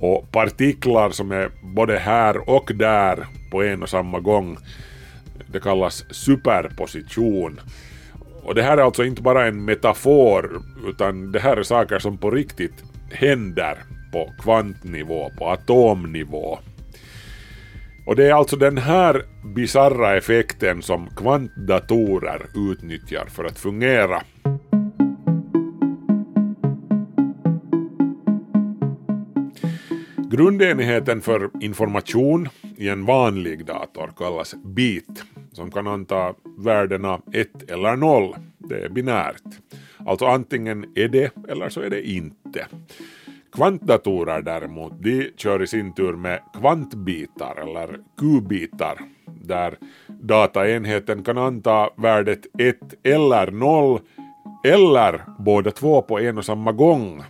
och 0.00 0.32
partiklar 0.32 1.10
som 1.10 1.32
är 1.32 1.50
både 1.62 1.98
här 1.98 2.50
och 2.50 2.70
där 2.74 3.26
på 3.50 3.62
en 3.62 3.82
och 3.82 3.88
samma 3.88 4.20
gång, 4.20 4.58
det 5.46 5.60
kallas 5.60 6.04
superposition. 6.10 7.60
Och 8.42 8.54
det 8.54 8.62
här 8.62 8.78
är 8.78 8.82
alltså 8.82 9.04
inte 9.04 9.22
bara 9.22 9.46
en 9.46 9.64
metafor, 9.64 10.62
utan 10.86 11.32
det 11.32 11.40
här 11.40 11.56
är 11.56 11.62
saker 11.62 11.98
som 11.98 12.18
på 12.18 12.30
riktigt 12.30 12.84
händer 13.10 13.78
på 14.12 14.32
kvantnivå, 14.38 15.30
på 15.38 15.48
atomnivå. 15.48 16.58
Och 18.06 18.16
det 18.16 18.26
är 18.26 18.32
alltså 18.32 18.56
den 18.56 18.78
här 18.78 19.24
bizarra 19.54 20.16
effekten 20.16 20.82
som 20.82 21.08
kvantdatorer 21.16 22.46
utnyttjar 22.54 23.26
för 23.26 23.44
att 23.44 23.58
fungera. 23.58 24.22
Grundenheten 30.30 31.20
för 31.20 31.50
information 31.60 32.48
i 32.76 32.88
en 32.88 33.04
vanlig 33.04 33.64
dator 33.64 34.10
kallas 34.16 34.54
bit, 34.54 35.24
som 35.52 35.70
kan 35.70 35.86
anta 35.86 36.34
värdena 36.58 37.20
1 37.32 37.70
eller 37.70 37.96
0. 37.96 38.34
Det 38.58 38.84
är 38.84 38.88
binärt. 38.88 39.42
Alltså 40.06 40.26
antingen 40.26 40.92
är 40.94 41.08
det 41.08 41.32
eller 41.48 41.68
så 41.68 41.80
är 41.80 41.90
det 41.90 42.08
inte. 42.08 42.66
Kvantdatorer 43.52 44.42
däremot, 44.42 44.92
de 45.02 45.30
kör 45.36 45.62
i 45.62 45.66
sin 45.66 45.94
tur 45.94 46.12
med 46.12 46.40
kvantbitar 46.58 47.56
eller 47.56 47.98
kubitar 48.18 48.98
där 49.26 49.78
dataenheten 50.06 51.22
kan 51.22 51.38
anta 51.38 51.90
värdet 51.96 52.46
1 52.58 52.76
eller 53.02 53.50
0 53.50 54.00
eller 54.64 55.20
båda 55.38 55.70
två 55.70 56.02
på 56.02 56.20
en 56.20 56.38
och 56.38 56.44
samma 56.44 56.72
gång. 56.72 57.22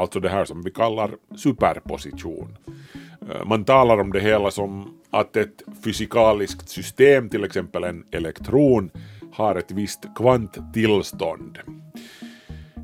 Alltså 0.00 0.20
det 0.20 0.28
här 0.28 0.44
som 0.44 0.62
vi 0.62 0.70
kallar 0.70 1.10
superposition. 1.36 2.56
Eh, 3.30 3.44
man 3.44 3.64
talar 3.64 4.00
om 4.00 4.12
det 4.12 4.20
hela 4.20 4.50
som 4.50 4.98
att 5.10 5.36
ett 5.36 5.62
fysikaliskt 5.84 6.68
system, 6.68 7.28
till 7.28 7.44
exempel 7.44 7.84
en 7.84 8.04
elektron, 8.10 8.90
har 9.32 9.54
ett 9.54 9.70
visst 9.70 10.00
kvanttillstånd. 10.16 11.58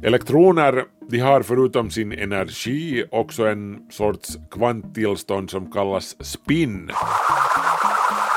Elektroner 0.03 0.85
de 1.09 1.19
har 1.19 1.43
förutom 1.43 1.91
sin 1.91 2.13
energi 2.13 3.05
också 3.11 3.47
en 3.47 3.91
sorts 3.91 4.39
kvanttillstånd 4.51 5.51
som 5.51 5.73
kallas 5.73 6.27
spin. 6.27 6.91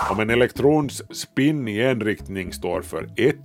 Om 0.09 0.19
en 0.19 0.29
elektrons 0.29 1.17
spin 1.17 1.67
i 1.67 1.81
en 1.81 2.01
riktning 2.01 2.53
står 2.53 2.81
för 2.81 3.09
1 3.15 3.35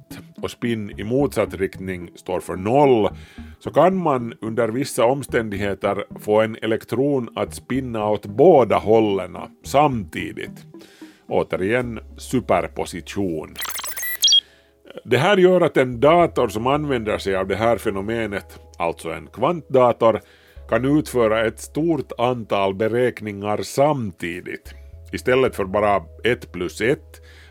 och 0.43 0.51
spin 0.51 0.93
i 0.97 1.05
motsatt 1.05 1.55
riktning 1.55 2.11
står 2.15 2.41
för 2.41 2.57
0 2.57 3.09
så 3.59 3.71
kan 3.71 3.97
man 3.97 4.35
under 4.41 4.69
vissa 4.69 5.05
omständigheter 5.05 6.05
få 6.21 6.41
en 6.41 6.57
elektron 6.63 7.29
att 7.37 7.55
spinna 7.55 8.09
åt 8.09 8.27
båda 8.27 8.79
hållen 8.79 9.37
samtidigt. 9.65 10.65
Återigen 11.29 12.01
superposition. 12.17 13.55
Det 15.05 15.19
här 15.19 15.37
gör 15.37 15.61
att 15.61 15.77
en 15.77 16.01
dator 16.01 16.49
som 16.49 16.67
använder 16.67 17.19
sig 17.19 17.37
av 17.37 17.49
det 17.49 17.57
här 17.57 17.77
fenomenet, 17.79 18.59
alltså 18.79 19.11
en 19.11 19.27
kvantdator, 19.27 20.21
kan 20.69 20.99
utföra 20.99 21.47
ett 21.47 21.61
stort 21.61 22.13
antal 22.19 22.75
beräkningar 22.75 23.63
samtidigt. 23.63 24.84
Istället 25.15 25.57
för 25.57 25.65
bara 25.65 26.03
1 26.25 26.53
plus 26.53 26.81
1 26.81 26.99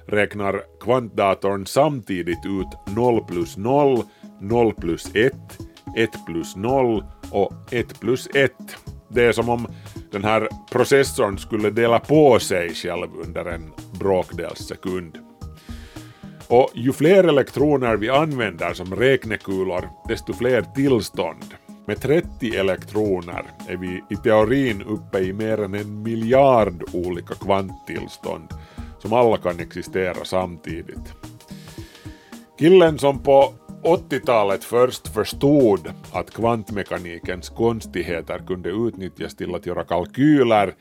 räknar 0.07 0.61
kvantdatorn 0.79 1.65
samtidigt 1.65 2.45
ut 2.45 2.95
0 2.95 3.23
plus 3.25 3.57
0, 3.57 4.03
0 4.41 4.73
plus 4.73 5.15
1, 5.15 5.33
1 5.97 6.09
plus 6.25 6.55
0 6.55 7.03
och 7.31 7.53
1 7.71 7.99
plus 7.99 8.27
1. 8.33 8.51
Det 9.09 9.23
är 9.23 9.31
som 9.31 9.49
om 9.49 9.67
den 10.11 10.23
här 10.23 10.47
processorn 10.71 11.37
skulle 11.37 11.69
dela 11.69 11.99
på 11.99 12.39
sig 12.39 12.73
själv 12.73 13.07
under 13.25 13.45
en 13.45 13.73
bråkdels 13.99 14.59
sekund. 14.67 15.17
Och 16.47 16.71
ju 16.73 16.93
fler 16.93 17.23
elektroner 17.23 17.95
vi 17.95 18.09
använder 18.09 18.73
som 18.73 18.95
räknekulor, 18.95 19.89
desto 20.07 20.33
fler 20.33 20.61
tillstånd. 20.61 21.62
Med 21.85 22.01
30 22.01 22.55
elektroner 22.55 23.45
är 23.67 23.77
vi 23.77 24.03
i 24.09 24.15
teorin 24.15 24.81
uppe 24.81 25.19
i 25.19 25.33
mer 25.33 25.63
än 25.63 25.73
en 25.73 26.03
miljard 26.03 26.83
olika 26.93 27.33
kvanttillstånd 27.33 28.47
som 28.99 29.13
alla 29.13 29.37
kan 29.37 29.59
existera 29.59 30.25
samtidigt. 30.25 31.13
Killen 32.59 32.99
som 32.99 33.23
på 33.23 33.53
80-talet 33.83 34.63
först 34.63 35.07
förstod 35.07 35.91
att 36.13 36.33
kvantmekanikens 36.33 37.49
konstigheter 37.49 38.39
kunde 38.47 38.69
utnyttjas 38.69 39.35
till 39.35 39.55
att 39.55 39.65
göra 39.65 39.83
kalkyler 39.83 40.73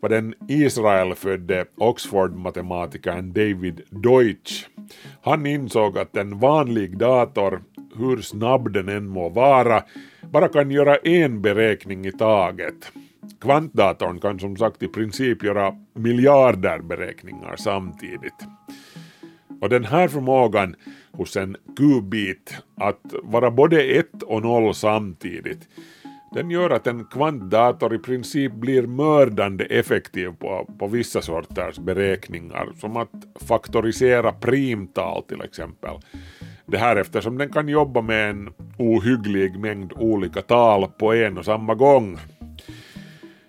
var 0.00 0.08
den 0.08 0.34
Israelfödde 0.48 1.64
Oxford-matematikern 1.76 3.32
David 3.32 3.80
Deutsch. 3.90 4.66
Han 5.22 5.46
insåg 5.46 5.98
att 5.98 6.16
en 6.16 6.38
vanlig 6.38 6.98
dator, 6.98 7.62
hur 7.96 8.22
snabb 8.22 8.72
den 8.72 8.88
än 8.88 9.08
må 9.08 9.28
vara, 9.28 9.82
bara 10.30 10.48
kan 10.48 10.70
göra 10.70 10.96
en 10.96 11.42
beräkning 11.42 12.06
i 12.06 12.12
taget. 12.12 12.92
Kvantdatorn 13.40 14.20
kan 14.20 14.40
som 14.40 14.56
sagt 14.56 14.82
i 14.82 14.88
princip 14.88 15.42
göra 15.42 15.76
miljarder 15.94 16.78
beräkningar 16.78 17.56
samtidigt. 17.56 18.46
Och 19.60 19.68
den 19.68 19.84
här 19.84 20.08
förmågan 20.08 20.76
hos 21.12 21.36
en 21.36 21.56
kubit 21.76 22.54
att 22.76 23.14
vara 23.22 23.50
både 23.50 23.82
ett 23.82 24.22
och 24.22 24.42
noll 24.42 24.74
samtidigt 24.74 25.68
den 26.30 26.50
gör 26.50 26.70
att 26.70 26.86
en 26.86 27.04
kvantdator 27.04 27.94
i 27.94 27.98
princip 27.98 28.52
blir 28.52 28.86
mördande 28.86 29.64
effektiv 29.64 30.32
på, 30.38 30.70
på 30.78 30.86
vissa 30.86 31.22
sorters 31.22 31.78
beräkningar, 31.78 32.68
som 32.80 32.96
att 32.96 33.10
faktorisera 33.40 34.32
primtal 34.32 35.22
till 35.22 35.42
exempel. 35.42 35.90
Det 36.66 36.78
här 36.78 36.96
eftersom 36.96 37.38
den 37.38 37.52
kan 37.52 37.68
jobba 37.68 38.02
med 38.02 38.30
en 38.30 38.48
ohygglig 38.78 39.58
mängd 39.58 39.92
olika 39.92 40.42
tal 40.42 40.88
på 40.98 41.14
en 41.14 41.38
och 41.38 41.44
samma 41.44 41.74
gång. 41.74 42.18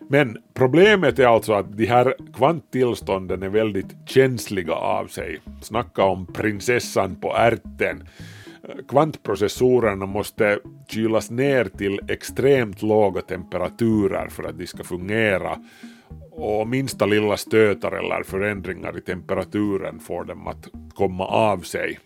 Men 0.10 0.38
problemet 0.54 1.20
är 1.20 1.26
alltså 1.26 1.54
att 1.54 1.78
de 1.78 1.86
här 1.86 2.15
kvanttillstånden 2.34 3.44
är 3.44 3.50
väldigt 3.50 3.96
känsliga 4.06 4.74
av 4.74 5.08
sig. 5.08 5.39
Snacka 5.62 6.04
om 6.04 6.26
prinsessan 6.26 7.15
på 7.15 7.36
ärten. 7.36 8.08
Kvantprocessorerna 8.88 10.06
måste 10.06 10.60
kylas 10.88 11.32
ner 11.32 11.65
till 11.65 12.00
extremt 12.08 12.82
låga 12.82 13.22
temperaturer 13.22 14.28
för 14.28 14.44
att 14.44 14.58
de 14.58 14.68
ska 14.68 14.84
fungera 14.84 15.58
och 16.32 16.68
minsta 16.68 17.06
lilla 17.06 17.38
stötar 17.38 17.92
eller 17.92 18.24
förändringar 18.24 18.98
i 18.98 19.02
temperaturen 19.02 20.00
får 20.00 20.24
dem 20.24 20.48
att 20.48 20.68
komma 20.94 21.26
av 21.26 21.58
sig. 21.60 22.00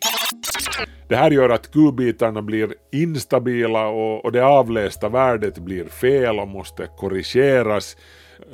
Det 1.13 1.17
här 1.17 1.31
gör 1.31 1.49
att 1.49 1.71
kubitarna 1.71 2.41
blir 2.41 2.75
instabila 2.91 3.87
och, 3.87 4.25
och 4.25 4.31
det 4.31 4.45
avlästa 4.45 5.09
värdet 5.09 5.57
blir 5.57 5.85
fel 5.85 6.39
och 6.39 6.47
måste 6.47 6.87
korrigeras. 6.97 7.97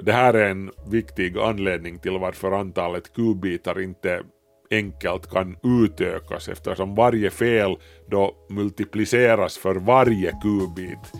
Det 0.01 0.11
här 0.11 0.33
är 0.33 0.49
en 0.49 0.71
viktig 0.91 1.37
anledning 1.37 1.99
till 1.99 2.17
varför 2.17 2.51
antalet 2.51 3.13
kubitar 3.13 3.81
inte 3.81 4.23
enkelt 4.71 5.29
kan 5.29 5.57
utökas 5.63 6.49
eftersom 6.49 6.95
varje 6.95 7.29
fel 7.29 7.77
då 8.09 8.35
multipliceras 8.49 9.57
för 9.57 9.75
varje 9.75 10.31
kubit. 10.31 11.13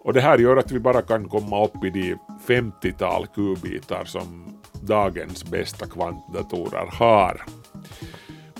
Och 0.00 0.12
det 0.12 0.20
här 0.20 0.38
gör 0.38 0.56
att 0.56 0.72
vi 0.72 0.78
bara 0.80 1.02
kan 1.02 1.28
komma 1.28 1.64
upp 1.64 1.84
i 1.84 1.90
de 1.90 2.16
50-tal 2.46 3.26
kubitar 3.26 4.04
som 4.04 4.60
dagens 4.82 5.50
bästa 5.50 5.86
kvantdatorer 5.86 6.86
har. 6.92 7.44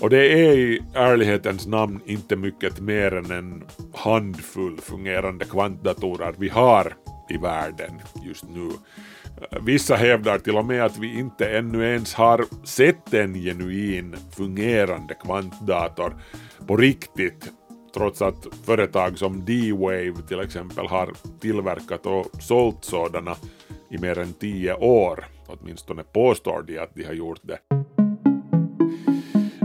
Och 0.01 0.09
det 0.09 0.33
är 0.33 0.57
i 0.57 0.81
ärlighetens 0.93 1.67
namn 1.67 1.99
inte 2.05 2.35
mycket 2.35 2.79
mer 2.79 3.13
än 3.13 3.31
en 3.31 3.63
handfull 3.93 4.77
fungerande 4.77 5.45
kvantdatorer 5.45 6.33
vi 6.37 6.49
har 6.49 6.93
i 7.29 7.37
världen 7.37 8.01
just 8.25 8.43
nu. 8.49 8.69
Vissa 9.61 9.95
hävdar 9.95 10.37
till 10.39 10.57
och 10.57 10.65
med 10.65 10.85
att 10.85 10.97
vi 10.97 11.19
inte 11.19 11.57
ännu 11.57 11.85
ens 11.85 12.13
har 12.13 12.45
sett 12.65 13.13
en 13.13 13.33
genuin 13.33 14.15
fungerande 14.31 15.13
kvantdator 15.13 16.15
på 16.67 16.77
riktigt 16.77 17.51
trots 17.93 18.21
att 18.21 18.47
företag 18.65 19.17
som 19.17 19.45
D-Wave 19.45 20.27
till 20.27 20.39
exempel 20.39 20.87
har 20.87 21.13
tillverkat 21.39 22.05
och 22.05 22.25
sålt 22.39 22.83
sådana 22.83 23.35
i 23.89 23.97
mer 23.97 24.19
än 24.19 24.33
tio 24.33 24.73
år. 24.73 25.25
Åtminstone 25.47 26.03
påstår 26.03 26.63
de 26.67 26.79
att 26.79 26.95
de 26.95 27.03
har 27.03 27.13
gjort 27.13 27.39
det. 27.41 27.57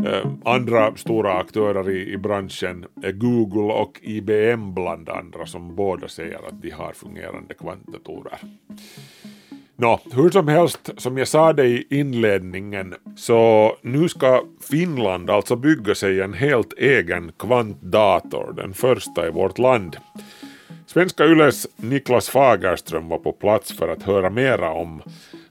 Eh, 0.07 0.27
andra 0.45 0.97
stora 0.97 1.33
aktörer 1.33 1.91
i, 1.91 2.13
i 2.13 2.17
branschen 2.17 2.87
är 3.03 3.13
Google 3.13 3.73
och 3.73 3.99
IBM 4.03 4.75
bland 4.75 5.09
andra 5.09 5.47
som 5.47 5.77
båda 5.77 6.09
säger 6.09 6.49
att 6.49 6.63
de 6.63 6.71
har 6.71 6.93
fungerande 6.93 7.55
kvantdatorer. 7.55 8.39
Nå, 9.77 10.01
hur 10.13 10.31
som 10.31 10.49
helst, 10.49 10.91
som 10.97 11.19
jag 11.19 11.29
sa 11.29 11.53
det 11.53 11.67
i 11.67 11.87
inledningen, 11.91 12.95
så 13.17 13.73
nu 13.83 14.09
ska 14.09 14.45
Finland 14.71 15.31
alltså 15.31 15.57
bygga 15.57 15.95
sig 15.95 16.21
en 16.21 16.35
helt 16.35 16.73
egen 16.73 17.33
kvantdator, 17.39 18.53
den 18.57 18.75
första 18.75 19.29
i 19.29 19.31
vårt 19.31 19.59
land. 19.59 19.97
Svenska 20.87 21.25
Yles 21.25 21.67
Niklas 21.77 22.29
Fagerström 22.29 23.09
var 23.09 23.19
på 23.19 23.33
plats 23.33 23.79
för 23.79 23.89
att 23.89 24.03
höra 24.03 24.31
mera 24.31 24.73
om 24.73 25.03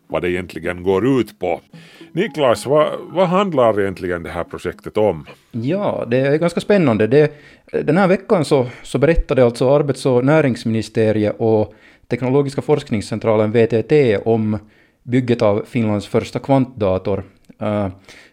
vad 0.07 0.21
det 0.21 0.31
egentligen 0.31 0.83
går 0.83 1.19
ut 1.19 1.39
på. 1.39 1.61
Niklas, 2.11 2.65
vad, 2.65 2.87
vad 2.99 3.27
handlar 3.27 3.81
egentligen 3.81 4.23
det 4.23 4.29
här 4.29 4.43
projektet 4.43 4.97
om? 4.97 5.25
Ja, 5.51 6.05
det 6.07 6.17
är 6.17 6.37
ganska 6.37 6.59
spännande. 6.59 7.07
Det, 7.07 7.33
den 7.71 7.97
här 7.97 8.07
veckan 8.07 8.45
så, 8.45 8.67
så 8.83 8.97
berättade 8.97 9.45
alltså 9.45 9.69
arbets 9.75 10.05
och 10.05 10.25
näringsministeriet 10.25 11.35
och 11.37 11.73
Teknologiska 12.07 12.61
forskningscentralen 12.61 13.51
VTT 13.51 13.91
om 14.25 14.57
bygget 15.03 15.41
av 15.41 15.63
Finlands 15.67 16.07
första 16.07 16.39
kvantdator. 16.39 17.23
Eh, 17.59 17.87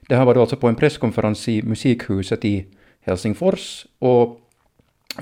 det 0.08 0.16
här 0.16 0.24
var 0.24 0.34
då 0.34 0.40
alltså 0.40 0.56
på 0.56 0.68
en 0.68 0.74
presskonferens 0.74 1.48
i 1.48 1.62
Musikhuset 1.62 2.44
i 2.44 2.66
Helsingfors 3.00 3.86
och 3.98 4.40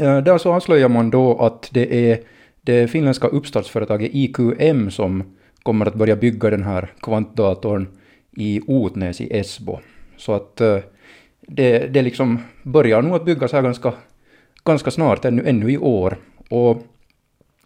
eh, 0.01 0.19
där 0.19 0.38
så 0.38 0.53
avslöjar 0.53 0.88
man 0.88 1.11
då 1.11 1.38
att 1.38 1.69
det 1.73 2.11
är 2.11 2.21
det 2.61 2.88
finländska 2.88 3.27
uppstartsföretaget 3.27 4.11
IQM 4.14 4.90
som 4.90 5.37
kommer 5.62 5.87
att 5.87 5.95
börja 5.95 6.17
bygga 6.17 6.51
den 6.51 6.62
här 6.62 6.93
kvantdatorn 7.01 7.88
i 8.37 8.61
Otnäs 8.66 9.20
i 9.20 9.37
Esbo. 9.38 9.79
Så 10.16 10.33
att 10.33 10.61
eh, 10.61 10.79
det, 11.40 11.79
det 11.79 12.03
liksom 12.03 12.40
börjar 12.62 13.03
nog 13.03 13.14
att 13.14 13.25
byggas 13.25 13.53
här 13.53 13.62
ganska, 13.62 13.92
ganska 14.64 14.90
snart, 14.90 15.25
ännu, 15.25 15.42
ännu 15.47 15.70
i 15.70 15.79
år. 15.79 16.16
Och 16.51 16.83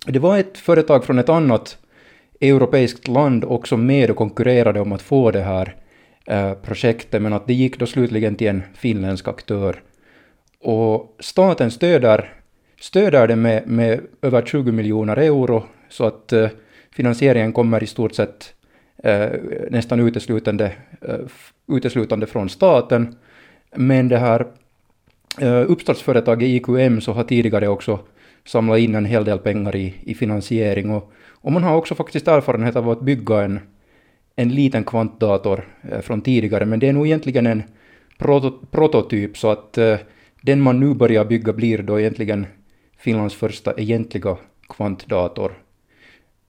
det 0.07 0.19
var 0.19 0.39
ett 0.39 0.59
företag 0.59 1.05
från 1.05 1.19
ett 1.19 1.29
annat 1.29 1.79
europeiskt 2.41 3.09
land 3.09 3.45
också 3.45 3.77
med 3.77 4.11
och 4.11 4.17
konkurrerade 4.17 4.81
om 4.81 4.93
att 4.93 5.03
få 5.03 5.31
det 5.31 5.41
här 5.41 5.77
eh, 6.27 6.55
projektet, 6.55 7.23
men 7.23 7.33
att 7.33 7.47
det 7.47 7.55
gick 7.55 7.79
då 7.79 7.87
slutligen 7.87 8.35
till 8.35 8.49
en 8.49 8.63
finländsk 8.75 9.29
aktör. 9.29 9.83
Och 10.61 11.17
staten 11.21 11.71
stöder, 11.71 12.33
stöder 12.81 13.29
det 13.29 13.37
med, 13.37 13.67
med 13.67 14.01
över 14.23 14.43
20 14.43 14.73
miljoner 14.73 15.17
euro, 15.17 15.65
så 15.89 16.05
att 16.05 16.33
eh, 16.33 16.49
finansieringen 16.93 17.53
kommer 17.53 17.83
i 17.83 17.87
stort 17.87 18.15
sett 18.15 18.55
Eh, 19.05 19.31
nästan 19.71 20.01
uteslutande, 20.01 20.73
eh, 21.01 21.19
uteslutande 21.77 22.27
från 22.27 22.49
staten. 22.49 23.15
Men 23.77 24.09
det 24.09 24.19
här 24.19 24.47
eh, 25.41 25.71
uppstartsföretaget 25.71 26.49
IQM 26.49 27.01
så 27.01 27.13
har 27.13 27.25
tidigare 27.25 27.69
också 27.69 27.99
samlat 28.45 28.79
in 28.79 28.95
en 28.95 29.05
hel 29.05 29.25
del 29.25 29.39
pengar 29.39 29.77
i, 29.77 29.95
i 30.01 30.15
finansiering 30.15 30.91
och, 30.91 31.13
och 31.29 31.53
man 31.53 31.63
har 31.63 31.77
också 31.77 31.95
faktiskt 31.95 32.29
erfarenhet 32.29 32.77
av 32.77 32.91
att 32.91 33.01
bygga 33.01 33.43
en, 33.43 33.61
en 34.37 34.49
liten 34.49 34.85
kvantdator 34.85 35.69
eh, 35.91 36.01
från 36.01 36.21
tidigare, 36.21 36.67
men 36.67 36.79
det 36.79 36.89
är 36.89 36.93
nog 36.93 37.07
egentligen 37.07 37.47
en 37.47 37.63
proto, 38.19 38.67
prototyp 38.71 39.39
så 39.39 39.51
att 39.51 39.79
eh, 39.79 39.99
den 40.43 40.61
man 40.61 40.81
nu 40.81 40.95
börjar 40.95 41.25
bygga 41.25 41.53
blir 41.53 41.83
då 41.83 42.01
egentligen 42.01 42.47
Finlands 42.99 43.35
första 43.35 43.75
egentliga 43.75 44.37
kvantdator. 44.69 45.53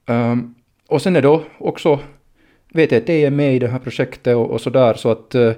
Um, 0.07 0.55
och 0.87 1.01
sen 1.01 1.15
är 1.15 1.21
då 1.21 1.43
också 1.57 1.99
VTT 2.73 3.09
är 3.09 3.29
med 3.29 3.55
i 3.55 3.59
det 3.59 3.67
här 3.67 3.79
projektet 3.79 4.35
och, 4.35 4.51
och 4.51 4.61
sådär 4.61 4.93
så 4.93 5.11
att 5.11 5.35
eh, 5.35 5.53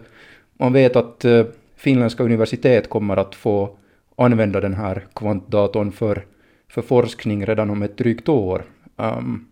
man 0.58 0.74
vet 0.74 0.96
att 0.96 1.26
eh, 1.26 1.46
finländska 1.76 2.24
universitet 2.24 2.90
kommer 2.90 3.18
att 3.18 3.36
få 3.36 3.78
använda 4.16 4.60
den 4.60 4.74
här 4.74 5.06
kvantdatorn 5.16 5.92
för, 5.92 6.26
för 6.68 6.82
forskning 6.82 7.46
redan 7.46 7.70
om 7.70 7.82
ett 7.82 7.98
drygt 7.98 8.30
år. 8.30 8.64
Um, 8.96 9.48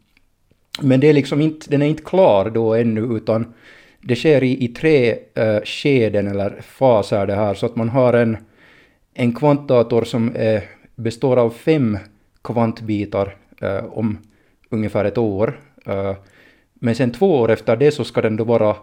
men 0.82 1.00
det 1.00 1.10
är 1.10 1.14
liksom 1.14 1.42
inte, 1.42 1.70
den 1.70 1.82
är 1.82 1.86
inte 1.86 2.04
klar 2.04 2.50
då 2.50 2.74
ännu, 2.74 3.02
utan 3.02 3.54
det 4.02 4.16
sker 4.16 4.44
i, 4.44 4.64
i 4.64 4.68
tre 4.68 5.14
uh, 5.14 5.62
skeden 5.64 6.28
eller 6.28 6.62
faser 6.62 7.28
det 7.28 7.36
här, 7.36 7.54
så 7.54 7.66
att 7.66 7.76
man 7.76 7.90
har 7.90 8.14
en, 8.14 8.38
en 9.14 9.36
kvantdator 9.36 10.04
som 10.04 10.32
är, 10.36 10.64
består 10.96 11.38
av 11.38 11.50
fem 11.50 11.98
kvantbitar 12.44 13.36
uh, 13.64 13.86
om 13.94 14.18
ungefär 14.70 15.06
ett 15.06 15.18
år. 15.18 15.60
Uh, 15.88 16.14
men 16.80 16.96
sen 16.96 17.12
två 17.12 17.40
år 17.40 17.52
efter 17.52 17.76
det 17.76 17.92
så 17.92 18.04
ska 18.04 18.22
den 18.22 18.36
då 18.36 18.44
vara 18.44 18.76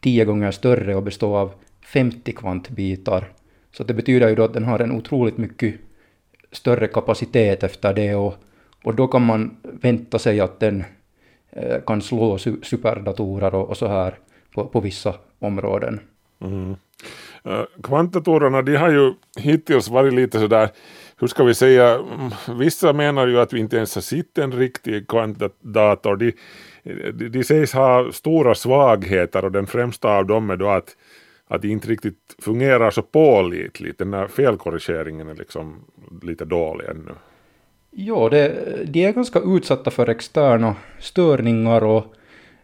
tio 0.00 0.24
gånger 0.24 0.50
större 0.50 0.94
och 0.94 1.02
bestå 1.02 1.36
av 1.36 1.52
50 1.84 2.32
kvantbitar. 2.32 3.32
Så 3.72 3.84
det 3.84 3.94
betyder 3.94 4.28
ju 4.28 4.34
då 4.34 4.44
att 4.44 4.54
den 4.54 4.64
har 4.64 4.78
en 4.78 4.92
otroligt 4.92 5.38
mycket 5.38 5.74
större 6.52 6.88
kapacitet 6.88 7.62
efter 7.62 7.94
det 7.94 8.14
och, 8.14 8.34
och 8.84 8.94
då 8.94 9.08
kan 9.08 9.26
man 9.26 9.56
vänta 9.62 10.18
sig 10.18 10.40
att 10.40 10.60
den 10.60 10.84
eh, 11.50 11.80
kan 11.86 12.02
slå 12.02 12.38
su 12.38 12.56
superdatorer 12.62 13.54
och, 13.54 13.68
och, 13.68 13.76
så 13.76 13.86
här 13.86 14.18
på, 14.54 14.66
på 14.66 14.80
vissa 14.80 15.14
områden. 15.38 16.00
Mm. 16.40 16.76
Eh, 17.44 17.64
kvantdatorerna 17.82 18.62
de 18.62 18.76
har 18.76 18.90
ju 18.90 19.12
hittills 19.36 19.88
varit 19.88 20.14
lite 20.14 20.40
sådär, 20.40 20.68
hur 21.20 21.26
ska 21.26 21.44
vi 21.44 21.54
säga, 21.54 21.94
mm, 21.94 22.58
vissa 22.58 22.92
menar 22.92 23.26
ju 23.26 23.40
att 23.40 23.52
vi 23.52 23.60
inte 23.60 23.76
ens 23.76 23.94
har 23.94 24.02
sett 24.02 24.38
en 24.38 24.52
riktig 24.52 25.08
kvantdator. 25.08 26.16
De, 26.16 26.32
de, 27.12 27.28
de 27.28 27.44
sägs 27.44 27.72
ha 27.72 28.12
stora 28.12 28.54
svagheter 28.54 29.44
och 29.44 29.52
den 29.52 29.66
främsta 29.66 30.08
av 30.08 30.26
dem 30.26 30.50
är 30.50 30.56
då 30.56 30.68
att 30.68 30.96
att 31.52 31.62
det 31.62 31.68
inte 31.68 31.88
riktigt 31.88 32.36
fungerar 32.38 32.90
så 32.90 33.02
pålitligt. 33.02 33.98
Den 33.98 34.14
här 34.14 34.26
felkorrigeringen 34.26 35.28
är 35.28 35.34
liksom 35.34 35.84
lite 36.22 36.44
dålig 36.44 36.84
ännu. 36.84 37.12
Ja, 37.90 38.28
det, 38.28 38.54
de 38.84 39.04
är 39.04 39.12
ganska 39.12 39.40
utsatta 39.40 39.90
för 39.90 40.08
externa 40.08 40.76
störningar 40.98 41.84
och 41.84 42.04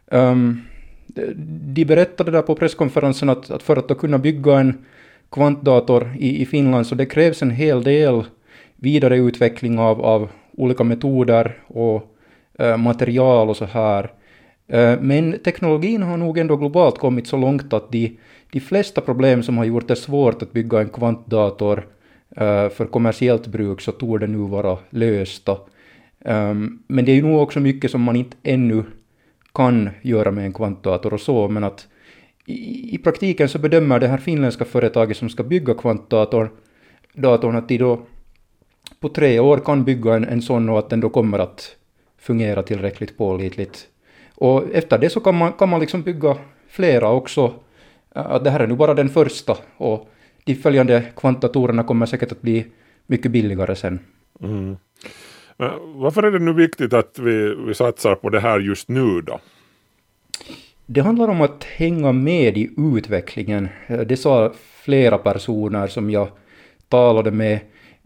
um, 0.06 0.62
de 1.74 1.84
berättade 1.84 2.30
där 2.30 2.42
på 2.42 2.54
presskonferensen 2.54 3.28
att, 3.28 3.50
att 3.50 3.62
för 3.62 3.76
att 3.76 3.98
kunna 3.98 4.18
bygga 4.18 4.58
en 4.58 4.84
kvantdator 5.30 6.10
i, 6.18 6.42
i 6.42 6.46
Finland 6.46 6.86
så 6.86 6.94
det 6.94 7.06
krävs 7.06 7.42
en 7.42 7.50
hel 7.50 7.82
del 7.82 8.24
vidareutveckling 8.76 9.78
av, 9.78 10.02
av 10.02 10.28
olika 10.52 10.84
metoder 10.84 11.58
och 11.66 12.17
Eh, 12.58 12.76
material 12.76 13.48
och 13.48 13.56
så 13.56 13.64
här. 13.64 14.12
Eh, 14.68 15.00
men 15.00 15.38
teknologin 15.38 16.02
har 16.02 16.16
nog 16.16 16.38
ändå 16.38 16.56
globalt 16.56 16.98
kommit 16.98 17.26
så 17.26 17.36
långt 17.36 17.72
att 17.72 17.92
de 17.92 18.18
de 18.50 18.60
flesta 18.60 19.00
problem 19.00 19.42
som 19.42 19.58
har 19.58 19.64
gjort 19.64 19.88
det 19.88 19.96
svårt 19.96 20.42
att 20.42 20.52
bygga 20.52 20.80
en 20.80 20.88
kvantdator 20.88 21.86
eh, 22.36 22.68
för 22.68 22.86
kommersiellt 22.86 23.46
bruk 23.46 23.80
så 23.80 23.92
torde 23.92 24.26
nu 24.26 24.38
vara 24.38 24.78
lösta. 24.90 25.56
Ehm, 26.24 26.82
men 26.86 27.04
det 27.04 27.12
är 27.12 27.16
ju 27.16 27.22
nog 27.22 27.42
också 27.42 27.60
mycket 27.60 27.90
som 27.90 28.02
man 28.02 28.16
inte 28.16 28.36
ännu 28.42 28.84
kan 29.54 29.90
göra 30.02 30.30
med 30.30 30.44
en 30.44 30.52
kvantdator 30.52 31.14
och 31.14 31.20
så, 31.20 31.48
men 31.48 31.64
att 31.64 31.86
i, 32.46 32.94
i 32.94 32.98
praktiken 32.98 33.48
så 33.48 33.58
bedömer 33.58 34.00
det 34.00 34.08
här 34.08 34.18
finländska 34.18 34.64
företaget 34.64 35.16
som 35.16 35.28
ska 35.28 35.42
bygga 35.42 35.74
kvantdatorn 35.74 36.48
datorn 37.14 37.56
att 37.56 37.68
de 37.68 37.78
då 37.78 38.06
på 39.00 39.08
tre 39.08 39.40
år 39.40 39.58
kan 39.58 39.84
bygga 39.84 40.14
en, 40.14 40.24
en 40.24 40.42
sån 40.42 40.68
och 40.68 40.78
att 40.78 40.90
den 40.90 41.00
då 41.00 41.08
kommer 41.08 41.38
att 41.38 41.76
fungera 42.18 42.62
tillräckligt 42.62 43.18
pålitligt. 43.18 43.88
Och 44.34 44.64
efter 44.72 44.98
det 44.98 45.10
så 45.10 45.20
kan 45.20 45.34
man, 45.34 45.52
kan 45.52 45.68
man 45.68 45.80
liksom 45.80 46.02
bygga 46.02 46.36
flera 46.68 47.10
också 47.10 47.54
att 48.10 48.44
det 48.44 48.50
här 48.50 48.60
är 48.60 48.66
nu 48.66 48.74
bara 48.74 48.94
den 48.94 49.08
första 49.08 49.56
och 49.76 50.08
de 50.44 50.54
följande 50.54 51.04
kvantdatorerna 51.16 51.84
kommer 51.84 52.06
säkert 52.06 52.32
att 52.32 52.42
bli 52.42 52.66
mycket 53.06 53.32
billigare 53.32 53.76
sen. 53.76 53.98
Mm. 54.42 54.76
Men 55.56 55.70
varför 56.00 56.22
är 56.22 56.30
det 56.30 56.38
nu 56.38 56.52
viktigt 56.52 56.92
att 56.92 57.18
vi, 57.18 57.54
vi 57.66 57.74
satsar 57.74 58.14
på 58.14 58.28
det 58.28 58.40
här 58.40 58.60
just 58.60 58.88
nu 58.88 59.20
då? 59.20 59.40
Det 60.86 61.00
handlar 61.00 61.28
om 61.28 61.40
att 61.40 61.64
hänga 61.64 62.12
med 62.12 62.58
i 62.58 62.70
utvecklingen. 62.96 63.68
Det 64.06 64.16
sa 64.16 64.52
flera 64.56 65.18
personer 65.18 65.86
som 65.86 66.10
jag 66.10 66.28
talade 66.88 67.30
med. 67.30 67.60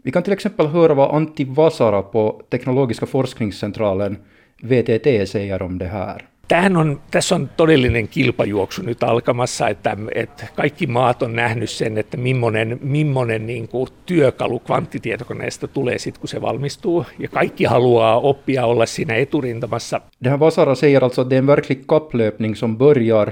Vi 0.05 0.11
kan 0.11 0.23
till 0.23 0.33
exempel 0.33 0.67
höra 0.67 0.93
vad 0.93 1.15
Antti 1.15 1.45
Vasara 1.45 2.01
på 2.01 2.41
Teknologiska 2.49 3.05
forskningscentralen 3.05 4.17
VTT 4.63 5.29
säger 5.29 5.61
om 5.61 5.77
det 5.77 5.87
här. 5.87 6.27
Tämähän 6.47 6.77
on, 6.77 7.01
tässä 7.11 7.35
on 7.35 7.49
todellinen 7.57 8.07
kilpajuoksu 8.07 8.81
nyt 8.81 9.03
alkamassa, 9.03 9.67
että, 9.67 9.97
että 10.15 10.47
kaikki 10.55 10.87
maat 10.87 11.23
on 11.23 11.35
nähnyt 11.35 11.69
sen, 11.69 11.97
että 11.97 12.17
millainen, 12.17 12.79
millainen 12.81 13.47
niin 13.47 13.67
kuin 13.67 13.89
työkalu 14.05 14.59
kvanttitietokoneesta 14.59 15.67
tulee 15.67 15.97
sitten, 15.97 16.19
kun 16.19 16.29
se 16.29 16.41
valmistuu. 16.41 17.05
Ja 17.19 17.27
kaikki 17.27 17.63
haluaa 17.63 18.19
oppia 18.19 18.65
olla 18.65 18.85
siinä 18.85 19.15
eturintamassa. 19.15 20.01
Det 20.23 20.29
här 20.29 20.39
Vasara 20.39 20.75
säger 20.75 21.03
alltså 21.03 21.21
att 21.21 21.29
det 21.29 21.35
är 21.35 21.39
en 21.39 21.47
verklig 21.47 21.87
kapplöpning 21.87 22.55
som 22.55 22.77
börjar. 22.77 23.31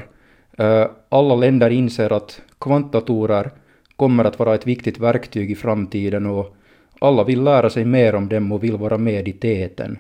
Alla 1.10 1.40
länder 1.40 1.70
inser 1.70 2.14
att 2.14 2.42
kvantdatorer 2.64 3.50
kommer 3.96 4.26
att 4.26 4.40
vara 4.40 4.56
ett 4.56 4.68
viktigt 4.68 5.00
verktyg 5.00 5.52
i 5.52 5.56
framtiden 5.56 6.26
och 6.26 6.56
alla 7.02 7.24
vill 7.24 7.44
lära 7.44 7.70
sig 7.70 7.86
mer 7.86 8.16
om 8.16 8.30
dem 8.30 8.52
och 8.52 8.64
vill 8.64 8.78
vara 8.78 8.98
med 8.98 9.28
i 9.28 9.34
täten. 9.34 10.00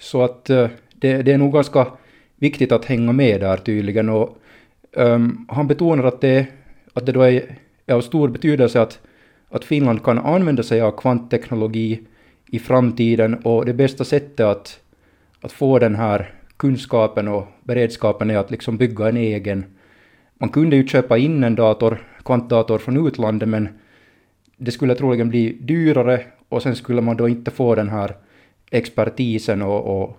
Så 0.00 0.22
att 0.22 0.50
eh, 0.50 0.68
det, 0.94 1.22
det 1.22 1.32
är 1.32 1.38
nog 1.38 1.52
ganska 1.52 1.86
viktigt 2.36 2.72
att 2.72 2.84
hänga 2.84 3.12
med 3.12 3.40
där 3.40 3.56
tydligen 3.56 4.08
och 4.08 4.38
um, 4.92 5.46
han 5.48 5.66
betonar 5.66 6.04
att 6.04 6.20
det 6.20 6.28
är 6.28 6.46
att 6.92 7.06
det 7.06 7.12
då 7.12 7.22
är, 7.22 7.58
är 7.86 7.94
av 7.94 8.00
stor 8.00 8.28
betydelse 8.28 8.80
att, 8.80 9.00
att 9.48 9.64
Finland 9.64 10.04
kan 10.04 10.18
använda 10.18 10.62
sig 10.62 10.80
av 10.80 10.90
kvantteknologi 10.90 12.00
i 12.46 12.58
framtiden 12.58 13.34
och 13.34 13.66
det 13.66 13.74
bästa 13.74 14.04
sättet 14.04 14.46
att, 14.46 14.80
att 15.40 15.52
få 15.52 15.78
den 15.78 15.94
här 15.94 16.34
kunskapen 16.56 17.28
och 17.28 17.46
beredskapen 17.64 18.30
är 18.30 18.38
att 18.38 18.50
liksom 18.50 18.76
bygga 18.76 19.08
en 19.08 19.16
egen. 19.16 19.64
Man 20.34 20.48
kunde 20.48 20.76
ju 20.76 20.86
köpa 20.86 21.18
in 21.18 21.44
en 21.44 21.54
dator, 21.54 22.06
kvantdator 22.24 22.78
från 22.78 23.06
utlandet 23.06 23.48
men 23.48 23.68
det 24.64 24.70
skulle 24.70 24.94
troligen 24.94 25.28
bli 25.28 25.56
dyrare 25.60 26.20
och 26.48 26.62
sen 26.62 26.76
skulle 26.76 27.00
man 27.00 27.16
då 27.16 27.28
inte 27.28 27.50
få 27.50 27.74
den 27.74 27.88
här 27.88 28.16
expertisen 28.70 29.62
och, 29.62 30.02
och, 30.02 30.16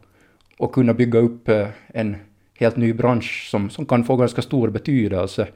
och 0.58 0.72
kunna 0.72 0.94
bygga 0.94 1.20
upp 1.20 1.50
eh, 1.50 1.68
en 1.88 2.16
helt 2.60 2.78
ny 2.78 2.94
bransch 2.94 3.48
som, 3.52 3.70
som 3.70 3.86
kan 3.86 4.04
få 4.04 4.16
ganska 4.16 4.42
stor 4.42 4.70
betydelse. 4.70 5.48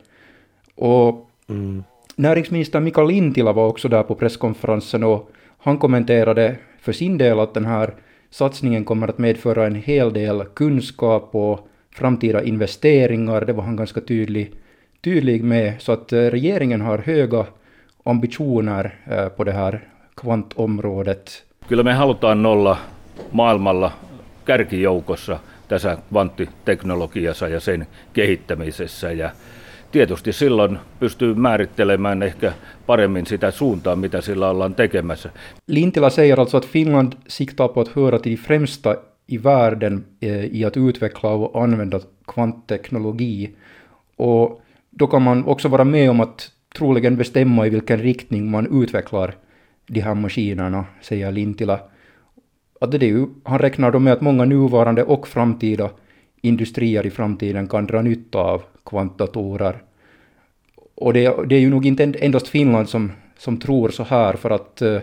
Och 0.76 1.28
Mm. 1.50 1.84
näringsminister 2.15 2.80
Mikael 2.80 3.08
Lintilä 3.08 3.54
var 3.54 3.67
också 3.67 3.88
där 3.88 4.04
på 4.04 4.15
presskonferensen 4.15 5.04
och 5.04 5.32
han 5.58 5.78
kommenterade 5.78 6.56
för 6.80 6.91
sin 6.91 7.17
del 7.17 7.39
att 7.39 7.54
den 7.54 7.65
här 7.65 7.93
satsningen 8.30 8.86
kommer 8.86 9.08
att 9.08 9.17
medföra 9.17 9.65
en 9.65 9.76
hel 9.76 10.13
del 10.13 10.43
kunskap 10.43 11.36
och 11.36 11.67
framtida 11.91 12.43
investeringar. 12.43 13.45
Det 13.45 13.54
var 13.54 13.63
han 13.63 13.76
ganska 13.76 14.02
tydlig, 14.02 14.52
tydlig 15.02 15.43
med. 15.43 15.82
Så 15.82 15.91
att 15.91 16.13
eh, 16.13 16.19
regeringen 16.19 16.82
har 16.82 16.97
höga 16.97 17.45
ambitioner 18.08 18.86
eh, 18.86 19.30
på 19.38 19.43
det 19.43 19.52
här 19.52 19.80
kvantområdet. 20.22 21.43
Kyllä 21.67 21.84
me 21.84 21.93
halutaan 21.93 22.46
olla 22.46 22.78
maailmalla 23.32 23.91
kärkijoukossa 24.46 25.39
tässä 25.67 25.98
kvanttiteknologiassa 26.10 27.48
ja 27.48 27.60
sen 27.60 27.88
kehittämisessä. 28.13 29.12
Ja 29.12 29.32
tietysti 29.91 30.34
silloin 30.34 30.80
pystyy 31.00 31.34
määrittelemään 31.34 32.24
ehkä 32.24 32.54
paremmin 32.86 33.26
sitä 33.26 33.52
suuntaa, 33.52 33.96
mitä 33.96 34.22
sillä 34.22 34.50
ollaan 34.50 34.76
tekemässä. 34.76 35.30
Lintilä 35.67 36.10
säger 36.10 36.39
alltså 36.39 36.58
att 36.58 36.65
Finland 36.65 37.13
siktar 37.28 37.67
på 37.70 37.82
att 37.82 37.96
höra 37.96 38.20
till 38.20 38.32
de 38.32 38.38
främsta 38.38 38.96
i 39.28 39.43
världen 39.43 40.06
eh, 40.22 40.56
i 40.56 40.65
att 40.65 40.78
utveckla 40.78 41.30
och 41.30 41.63
använda 41.63 42.00
kvantteknologi. 42.34 43.56
Och 44.17 44.62
då 45.00 45.08
kan 45.08 45.22
man 45.22 45.46
också 45.46 45.70
vara 45.70 45.84
med 45.84 46.10
om 46.10 46.20
att 46.20 46.52
troligen 46.77 47.15
bestämma 47.15 47.67
i 47.67 47.69
vilken 47.69 47.97
riktning 47.97 48.51
man 48.51 48.83
utvecklar 48.83 49.35
de 49.87 49.99
här 50.01 50.15
maskinerna, 50.15 50.85
säger 51.01 51.31
Lintilä. 51.31 51.79
Att 52.81 52.91
det 52.91 52.97
är 52.97 53.07
ju, 53.07 53.27
han 53.43 53.59
räknar 53.59 53.91
då 53.91 53.99
med 53.99 54.13
att 54.13 54.21
många 54.21 54.45
nuvarande 54.45 55.03
och 55.03 55.27
framtida 55.27 55.89
industrier 56.41 57.05
i 57.05 57.09
framtiden 57.09 57.67
kan 57.67 57.87
dra 57.87 58.01
nytta 58.01 58.39
av 58.39 58.61
kvantdatorer. 58.85 59.81
Och 60.95 61.13
det, 61.13 61.35
det 61.49 61.55
är 61.55 61.59
ju 61.59 61.69
nog 61.69 61.85
inte 61.85 62.03
endast 62.03 62.47
Finland 62.47 62.89
som, 62.89 63.11
som 63.37 63.57
tror 63.57 63.89
så 63.89 64.03
här, 64.03 64.33
för 64.33 64.49
att 64.49 64.81
eh, 64.81 65.01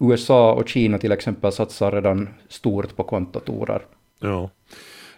USA 0.00 0.52
och 0.52 0.68
Kina 0.68 0.98
till 0.98 1.12
exempel 1.12 1.52
satsar 1.52 1.92
redan 1.92 2.28
stort 2.48 2.96
på 2.96 3.04
kvantdatorer. 3.04 3.82
Ja. 4.20 4.50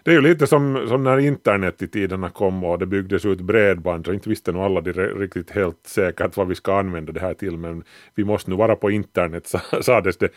Det 0.05 0.11
är 0.11 0.15
ju 0.15 0.21
lite 0.21 0.47
som, 0.47 0.85
som 0.87 1.03
när 1.03 1.17
internet 1.17 1.81
i 1.81 1.87
tiderna 1.87 2.29
kom 2.29 2.63
och 2.63 2.79
det 2.79 2.85
byggdes 2.85 3.25
ut 3.25 3.41
bredband 3.41 4.05
så 4.05 4.13
inte 4.13 4.29
visste 4.29 4.51
nog 4.51 4.63
alla 4.63 4.81
riktigt 4.81 5.51
helt 5.51 5.79
säkert 5.85 6.37
vad 6.37 6.47
vi 6.47 6.55
ska 6.55 6.79
använda 6.79 7.11
det 7.11 7.19
här 7.19 7.33
till 7.33 7.57
men 7.57 7.83
vi 8.15 8.23
måste 8.23 8.49
nu 8.49 8.55
vara 8.55 8.75
på 8.75 8.91
internet 8.91 9.47
sades 9.81 10.17
det 10.17 10.29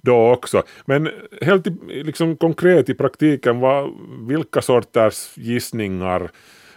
då 0.00 0.32
också. 0.32 0.62
Men 0.84 1.10
helt 1.42 1.66
i, 1.66 1.70
liksom 1.88 2.36
konkret 2.36 2.88
i 2.88 2.94
praktiken, 2.94 3.60
vad, 3.60 3.90
vilka 4.28 4.62
sorters 4.62 5.32
gissningar 5.36 6.30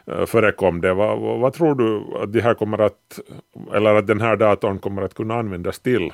eh, 0.08 0.26
förekom 0.26 0.82
det? 0.82 0.94
Vad, 0.94 1.20
vad, 1.20 1.40
vad 1.40 1.54
tror 1.54 1.76
du 1.76 2.18
att 2.24 2.34
det 2.34 2.42
här 2.42 2.54
kommer 2.54 2.82
att, 2.82 3.20
eller 3.74 3.96
att 3.96 4.08
den 4.08 4.22
här 4.22 4.36
datorn 4.36 4.80
kommer 4.80 5.02
att 5.02 5.14
kunna 5.14 5.36
användas 5.36 5.80
till? 5.80 6.12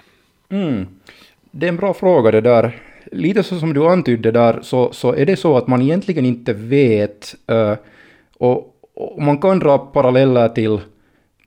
Mm. 0.49 0.85
Det 1.51 1.65
är 1.65 1.69
en 1.69 1.77
bra 1.77 1.93
fråga 1.93 2.31
det 2.31 2.41
där. 2.41 2.81
Lite 3.11 3.43
så 3.43 3.59
som 3.59 3.73
du 3.73 3.87
antydde 3.87 4.31
där 4.31 4.59
så, 4.61 4.91
så 4.91 5.13
är 5.13 5.25
det 5.25 5.35
så 5.35 5.57
att 5.57 5.67
man 5.67 5.81
egentligen 5.81 6.25
inte 6.25 6.53
vet. 6.53 7.35
Eh, 7.47 7.73
och, 8.37 8.79
och 8.93 9.21
man 9.21 9.37
kan 9.37 9.59
dra 9.59 9.77
paralleller 9.77 10.49
till 10.49 10.79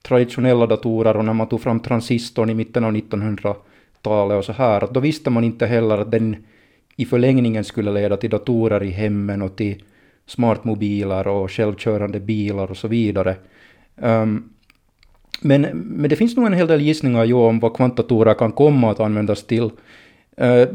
traditionella 0.03 0.67
datorer 0.67 1.17
och 1.17 1.25
när 1.25 1.33
man 1.33 1.49
tog 1.49 1.61
fram 1.61 1.81
transistorn 1.81 2.51
i 2.51 2.55
mitten 2.55 2.85
av 2.85 2.93
1900-talet 2.93 4.39
och 4.39 4.45
så 4.45 4.53
här. 4.53 4.89
Då 4.91 5.01
visste 5.01 5.31
man 5.31 5.45
inte 5.45 5.67
heller 5.67 5.99
att 5.99 6.11
den 6.11 6.37
i 6.97 7.05
förlängningen 7.05 7.65
skulle 7.65 7.93
leda 7.93 8.17
till 8.17 8.31
datorer 8.31 8.83
i 8.83 8.91
hemmen 8.91 9.43
och 9.43 9.57
till 9.57 9.83
smartmobiler 10.27 11.29
och 11.29 11.51
självkörande 11.51 12.21
bilar 12.21 12.71
och 12.71 12.77
så 12.77 12.89
vidare. 12.89 13.37
Um, 13.97 14.51
men, 15.41 15.63
men 15.73 16.11
det 16.11 16.17
finns 16.17 16.37
nog 16.37 16.47
en 16.47 16.53
hel 16.53 16.67
del 16.67 16.81
gissningar 16.81 17.25
jo, 17.25 17.43
om 17.43 17.61
vad 17.61 17.77
kvantdatorer 17.77 18.35
kan 18.35 18.53
komma 18.53 18.91
att 18.91 19.01
användas 19.01 19.47
till. 19.47 19.71
Eh, 20.39 20.69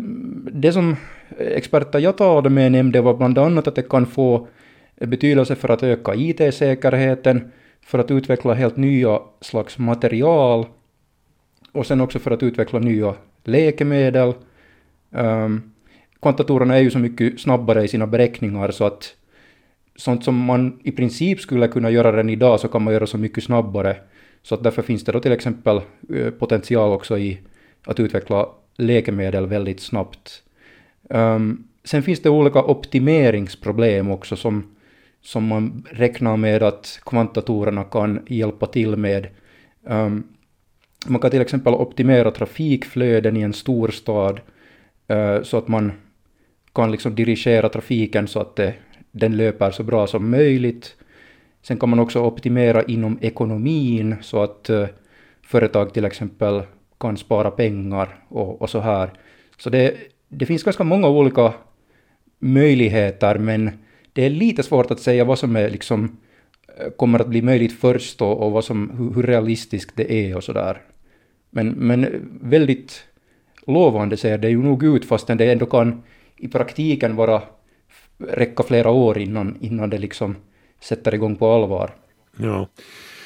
det 0.52 0.73
som 0.73 0.95
experter 1.38 1.99
jag 1.99 2.17
talade 2.17 2.49
med 2.49 2.71
nämnde 2.71 3.02
var 3.02 3.13
bland 3.13 3.38
annat 3.38 3.67
att 3.67 3.76
det 3.76 3.89
kan 3.89 4.06
få 4.06 4.47
betydelse 4.95 5.56
för 5.56 5.69
att 5.69 5.84
öka 5.84 6.15
IT-säkerheten, 6.15 7.52
för 7.82 7.99
att 7.99 8.12
utveckla 8.12 8.54
helt 8.54 8.78
nya 8.78 9.19
slags 9.41 9.78
material 9.78 10.65
och 11.71 11.86
sen 11.86 12.02
också 12.02 12.19
för 12.19 12.32
att 12.32 12.43
utveckla 12.43 12.80
nya 12.80 13.15
läkemedel. 13.43 14.34
Um, 15.10 15.71
är 16.71 16.78
ju 16.78 16.91
så 16.91 16.99
mycket 16.99 17.39
snabbare 17.39 17.84
i 17.84 17.88
sina 17.88 18.08
beräkningar 18.08 18.71
så 18.71 18.86
att 18.86 19.15
sånt 19.95 20.23
som 20.23 20.36
man 20.36 20.80
i 20.84 20.91
princip 20.91 21.39
skulle 21.39 21.67
kunna 21.67 21.89
göra 21.89 22.12
redan 22.12 22.30
idag 22.30 22.60
så 22.60 22.67
kan 22.67 22.84
man 22.84 22.93
göra 22.93 23.08
så 23.08 23.17
mycket 23.17 23.43
snabbare. 23.43 23.95
Så 24.41 24.56
att 24.56 24.63
därför 24.63 24.82
finns 24.82 25.04
det 25.04 25.12
då 25.12 25.19
till 25.19 25.32
exempel 25.32 25.82
eh, 26.15 26.30
potential 26.30 26.91
också 26.91 27.17
i 27.17 27.39
att 27.86 27.99
utveckla 27.99 28.47
läkemedel 28.77 29.47
väldigt 29.47 29.79
snabbt. 29.79 30.43
Um, 31.09 31.67
sen 31.83 32.03
finns 32.03 32.21
det 32.21 32.29
olika 32.29 32.63
optimeringsproblem 32.63 34.12
också 34.12 34.36
som, 34.36 34.75
som 35.21 35.47
man 35.47 35.88
räknar 35.91 36.38
med 36.38 36.63
att 36.63 36.99
kvantdatorerna 37.05 37.83
kan 37.83 38.25
hjälpa 38.27 38.65
till 38.65 38.95
med. 38.95 39.27
Um, 39.83 40.23
man 41.05 41.21
kan 41.21 41.31
till 41.31 41.41
exempel 41.41 41.73
optimera 41.73 42.31
trafikflöden 42.31 43.38
i 43.38 43.41
en 43.41 43.53
stor 43.53 43.88
stad 43.88 44.41
eh, 45.07 45.41
så 45.41 45.57
att 45.57 45.67
man 45.67 45.91
kan 46.73 46.91
liksom 46.91 47.15
dirigera 47.15 47.69
trafiken 47.69 48.27
så 48.27 48.39
att 48.39 48.55
det, 48.55 48.73
den 49.12 49.38
löper 49.38 49.71
så 49.71 49.83
bra 49.83 50.07
som 50.07 50.29
möjligt. 50.29 50.95
Sen 51.62 51.77
kan 51.77 51.89
man 51.89 51.99
också 51.99 52.19
optimera 52.19 52.83
inom 52.83 53.17
ekonomin 53.21 54.15
så 54.21 54.43
att 54.43 54.69
uh, 54.69 54.88
företag 55.41 55.93
till 55.93 56.05
exempel 56.05 56.62
kan 57.03 57.17
spara 57.17 57.51
pengar 57.51 58.07
och, 58.29 58.61
och 58.61 58.69
så 58.69 58.79
här. 58.79 59.09
Så 59.57 59.69
det, 59.69 59.93
det 60.29 60.45
finns 60.45 60.63
ganska 60.63 60.83
många 60.83 61.07
olika 61.07 61.53
möjligheter 62.39 63.37
men 63.37 63.71
det 64.13 64.25
är 64.25 64.29
lite 64.29 64.63
svårt 64.63 64.91
att 64.91 64.99
säga 64.99 65.25
vad 65.25 65.39
som 65.39 65.55
är 65.55 65.69
liksom 65.69 66.17
eh, 66.77 66.89
kommer 66.97 67.19
att 67.19 67.27
bli 67.27 67.41
möjligt 67.41 67.79
först 67.79 68.21
och, 68.21 68.41
och 68.41 68.51
vad 68.51 68.63
som, 68.63 68.89
hur, 68.97 69.13
hur 69.15 69.23
realistiskt 69.23 69.95
det 69.95 70.11
är 70.11 70.37
och 70.37 70.43
sådär. 70.43 70.81
Men, 71.49 71.69
men 71.69 72.29
väldigt 72.41 73.03
lovande 73.67 74.17
ser 74.17 74.37
det 74.37 74.49
ju 74.49 74.63
nog 74.63 74.83
ut 74.83 75.05
fastän 75.05 75.37
det 75.37 75.51
ändå 75.51 75.65
kan 75.65 76.03
i 76.37 76.47
praktiken 76.47 77.15
vara 77.15 77.41
räcka 78.17 78.63
flera 78.63 78.91
år 78.91 79.17
innan, 79.17 79.57
innan 79.61 79.89
det 79.89 79.97
liksom 79.97 80.35
sätter 80.79 81.13
igång 81.13 81.35
på 81.35 81.51
allvar. 81.51 81.91
Ja. 82.37 82.67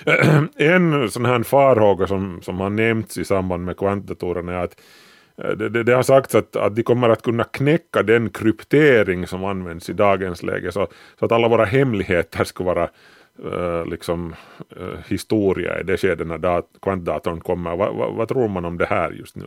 En 0.56 1.12
sån 1.12 1.26
här 1.26 1.44
farhåga 1.44 2.08
som, 2.08 2.40
som 2.42 2.60
har 2.60 2.70
nämnts 2.70 3.18
i 3.18 3.26
samband 3.26 3.66
med 3.66 3.78
kvantdatorerna 3.78 4.54
är 4.54 4.64
att 4.64 4.82
eh, 5.38 5.50
det, 5.50 5.70
det, 5.70 5.84
det 5.84 5.94
har 5.94 6.04
sagts 6.04 6.36
att, 6.36 6.56
att 6.56 6.76
de 6.76 6.84
kommer 6.84 7.10
att 7.10 7.22
kunna 7.22 7.44
knäcka 7.44 8.04
den 8.04 8.30
kryptering 8.30 9.28
som 9.28 9.46
används 9.46 9.90
i 9.90 9.94
dagens 9.94 10.44
läge 10.44 10.72
så, 10.72 10.88
så 11.20 11.26
att 11.26 11.32
alla 11.32 11.48
våra 11.48 11.66
hemligheter 11.66 12.44
skulle 12.44 12.68
vara 12.68 12.90
eh, 13.46 13.86
liksom 13.86 14.36
eh, 14.80 15.00
historia 15.08 15.80
i 15.80 15.84
det 15.84 15.98
skede 15.98 16.26
när 16.26 16.38
dat, 16.38 16.68
kvantdatorn 16.82 17.40
kommer. 17.40 17.76
Va, 17.76 17.92
va, 17.92 18.10
vad 18.10 18.28
tror 18.28 18.48
man 18.48 18.66
om 18.66 18.78
det 18.78 18.86
här 18.86 19.12
just 19.12 19.36
nu? 19.36 19.46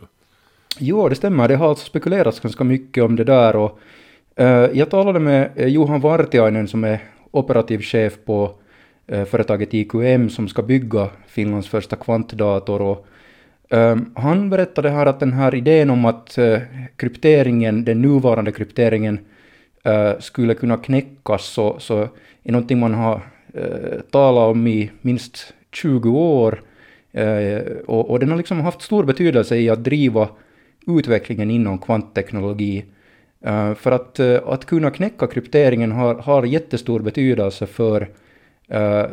Jo, 0.79 1.09
det 1.09 1.15
stämmer. 1.15 1.47
Det 1.47 1.55
har 1.55 1.69
alltså 1.69 1.85
spekulerats 1.85 2.39
ganska 2.39 2.63
mycket 2.63 3.03
om 3.03 3.15
det 3.15 3.23
där. 3.23 3.55
Och, 3.55 3.79
eh, 4.35 4.69
jag 4.73 4.89
talade 4.89 5.19
med 5.19 5.51
Johan 5.55 6.01
Vartiainen 6.01 6.67
som 6.67 6.83
är 6.83 6.99
operativ 7.31 7.81
chef 7.81 8.13
på 8.25 8.55
Eh, 9.11 9.25
företaget 9.25 9.73
IQM 9.73 10.29
som 10.29 10.47
ska 10.47 10.61
bygga 10.61 11.09
Finlands 11.27 11.67
första 11.67 11.95
kvantdator. 11.95 12.81
Och, 12.81 13.07
ehm, 13.69 14.05
han 14.15 14.49
berättade 14.49 14.89
här 14.89 15.05
att 15.05 15.19
den 15.19 15.33
här 15.33 15.55
idén 15.55 15.89
om 15.89 16.05
att 16.05 16.37
eh, 16.37 16.59
krypteringen, 16.95 17.85
den 17.85 18.01
nuvarande 18.01 18.51
krypteringen, 18.51 19.19
eh, 19.83 20.19
skulle 20.19 20.53
kunna 20.53 20.77
knäckas 20.77 21.45
så, 21.45 21.79
så 21.79 22.07
är 22.43 22.51
någonting 22.51 22.79
man 22.79 22.93
har 22.93 23.21
talat 24.11 24.51
om 24.51 24.67
i 24.67 24.91
minst 25.01 25.53
20 25.71 26.09
år. 26.09 26.61
Och, 27.87 28.09
och 28.09 28.19
den 28.19 28.29
har 28.29 28.37
liksom 28.37 28.61
haft 28.61 28.81
stor 28.81 29.03
betydelse 29.03 29.57
i 29.57 29.69
att 29.69 29.83
driva 29.83 30.29
utvecklingen 30.87 31.51
inom 31.51 31.77
kvantteknologi. 31.77 32.85
Uh, 33.47 33.73
för 33.73 33.91
att, 33.91 34.19
uh, 34.19 34.39
att 34.45 34.65
kunna 34.65 34.91
knäcka 34.91 35.27
krypteringen 35.27 35.91
har, 35.91 36.15
har 36.15 36.43
jättestor 36.43 36.99
betydelse 36.99 37.65
för 37.65 38.07
Eh, 38.71 39.05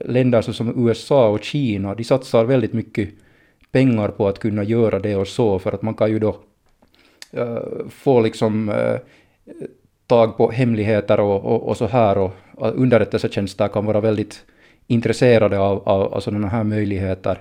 länder 0.00 0.42
som 0.42 0.86
USA 0.86 1.28
och 1.28 1.44
Kina, 1.44 1.94
de 1.94 2.04
satsar 2.04 2.44
väldigt 2.44 2.72
mycket 2.72 3.08
pengar 3.72 4.08
på 4.08 4.28
att 4.28 4.38
kunna 4.38 4.62
göra 4.62 4.98
det 4.98 5.16
och 5.16 5.28
så, 5.28 5.58
för 5.58 5.72
att 5.72 5.82
man 5.82 5.94
kan 5.94 6.10
ju 6.10 6.18
då 6.18 6.36
eh, 7.32 7.58
få 7.88 8.20
liksom 8.20 8.68
eh, 8.68 8.96
tag 10.06 10.36
på 10.36 10.50
hemligheter 10.50 11.20
och, 11.20 11.44
och, 11.44 11.68
och 11.68 11.76
så 11.76 11.86
här, 11.86 12.18
och 12.18 12.32
underrättelsetjänster 12.60 13.68
kan 13.68 13.86
vara 13.86 14.00
väldigt 14.00 14.44
intresserade 14.86 15.58
av, 15.58 15.88
av, 15.88 16.14
av 16.14 16.20
sådana 16.20 16.48
här 16.48 16.64
möjligheter. 16.64 17.40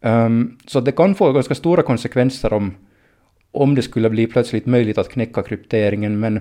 Um, 0.00 0.58
så 0.66 0.80
det 0.80 0.92
kan 0.92 1.14
få 1.14 1.32
ganska 1.32 1.54
stora 1.54 1.82
konsekvenser 1.82 2.52
om, 2.52 2.74
om 3.52 3.74
det 3.74 3.82
skulle 3.82 4.10
bli 4.10 4.26
plötsligt 4.26 4.66
möjligt 4.66 4.98
att 4.98 5.08
knäcka 5.08 5.42
krypteringen, 5.42 6.20
men 6.20 6.36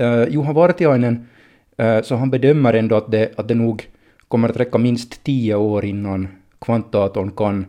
uh, 0.00 0.28
Juha 0.28 0.52
Vartiainen, 0.52 1.14
uh, 1.14 1.22
Eh, 1.80 2.02
så 2.02 2.16
han 2.16 2.30
bedömer 2.30 2.74
ändå 2.74 2.96
att 2.96 3.10
det, 3.10 3.38
att 3.38 3.48
det 3.48 3.54
nog 3.54 3.88
kommer 4.28 4.48
att 4.48 4.56
räcka 4.56 4.78
minst 4.78 5.24
tio 5.24 5.54
år 5.54 5.84
innan 5.84 6.28
kvantdatorn 6.58 7.30
kan 7.30 7.66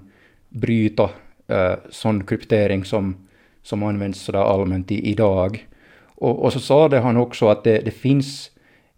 bryta 0.50 1.10
eh, 1.47 1.74
sån 1.89 2.26
kryptering 2.26 2.86
som, 2.86 3.28
som 3.63 3.84
används 3.84 4.21
sådär 4.21 4.39
allmänt 4.39 4.91
i, 4.91 5.10
idag. 5.12 5.67
Och, 6.04 6.43
och 6.43 6.54
så 6.54 6.60
sa 6.60 7.00
han 7.00 7.17
också 7.17 7.47
att 7.47 7.63
det, 7.63 7.80
det 7.80 7.91
finns 7.91 8.52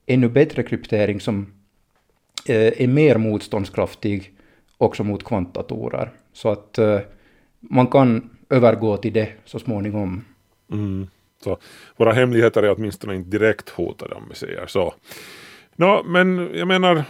ännu 0.05 0.29
bättre 0.29 0.63
kryptering 0.63 1.19
som 1.19 1.53
eh, 2.47 2.81
är 2.81 2.87
mer 2.87 3.17
motståndskraftig 3.17 4.33
också 4.77 5.03
mot 5.03 5.23
kvantdatorer. 5.23 6.11
Så 6.33 6.49
att 6.49 6.77
eh, 6.77 6.99
man 7.59 7.87
kan 7.87 8.29
övergå 8.49 8.97
till 8.97 9.13
det 9.13 9.29
så 9.45 9.59
småningom. 9.59 10.25
Mm. 10.71 11.07
Så 11.43 11.57
våra 11.97 12.11
hemligheter 12.11 12.63
är 12.63 12.75
åtminstone 12.77 13.15
inte 13.15 13.29
direkt 13.29 13.69
hotade 13.69 14.15
om 14.15 14.23
vi 14.29 14.35
säger 14.35 14.67
så. 14.67 14.93
Nå, 15.75 16.03
men 16.03 16.49
jag 16.53 16.67
menar, 16.67 17.03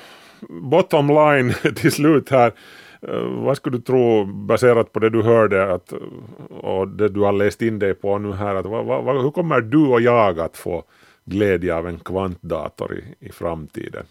bottom 0.50 1.08
line 1.08 1.54
till 1.76 1.91
slut 1.91 2.30
här. 2.30 2.52
Eh, 3.08 3.43
vad 3.43 3.58
skulle 3.58 3.78
du 3.78 3.82
tro, 3.82 4.26
baserat 4.26 4.91
på 4.91 5.00
det 5.00 5.10
du 5.10 5.22
hörde 5.22 5.74
att, 5.74 5.93
och 6.50 6.88
det 6.88 7.10
du 7.10 7.19
har 7.19 7.32
läst 7.32 7.62
in 7.62 7.80
dig 7.80 7.93
på 7.93 8.17
nu 8.17 8.34
här, 8.34 8.56
att, 8.56 8.65
vad, 8.65 8.86
vad, 8.86 9.22
hur 9.22 9.32
kommer 9.32 9.62
du 9.62 9.88
och 9.88 10.02
jag 10.02 10.39
att 10.39 10.58
få 10.58 10.84
glädje 11.26 11.76
av 11.76 11.88
en 11.88 12.00
kvantdator 12.00 12.93
i, 12.93 13.26
i 13.26 13.32
framtiden? 13.32 14.04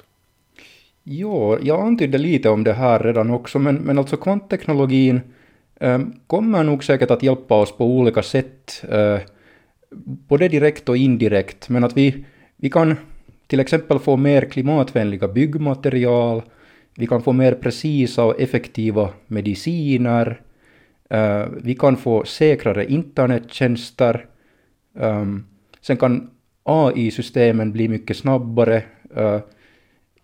Jo, 1.05 1.59
jag 1.63 1.81
antydde 1.81 2.19
lite 2.19 2.49
om 2.49 2.65
det 2.65 2.73
här 2.73 2.99
redan 2.99 3.31
också, 3.31 3.59
men, 3.59 3.77
men 3.77 3.99
alltså 3.99 4.17
kvantteknologin 4.17 5.21
eh, 5.81 6.01
kommer 6.27 6.65
nog 6.65 6.85
säkert 6.85 7.11
att 7.11 7.23
hjälpa 7.23 7.55
oss 7.55 7.77
på 7.77 7.87
olika 7.87 8.23
sätt, 8.23 8.85
eh, 8.89 9.19
både 10.29 10.49
direkt 10.49 10.89
och 10.89 10.97
indirekt, 10.97 11.69
men 11.69 11.85
att 11.85 11.97
vi, 11.97 12.25
vi 12.57 12.71
kan 12.71 12.97
till 13.47 13.61
exempel 13.61 13.99
få 13.99 14.17
mer 14.17 14.43
klimatvänliga 14.43 15.29
byggmaterial, 15.29 16.43
vi 16.97 17.07
kan 17.07 17.23
få 17.23 17.33
mer 17.33 17.53
precisa 17.53 18.25
och 18.25 18.41
effektiva 18.41 19.11
mediciner, 19.27 20.41
uh, 21.15 21.47
vi 21.63 21.75
kan 21.75 21.97
få 21.97 22.25
säkrare 22.25 22.87
internettjänster, 22.93 24.27
um, 24.95 25.47
sen 25.81 25.97
kan 25.97 26.31
AI-systemen 26.63 27.73
bli 27.73 27.89
mycket 27.89 28.17
snabbare, 28.17 28.83
uh, 29.17 29.39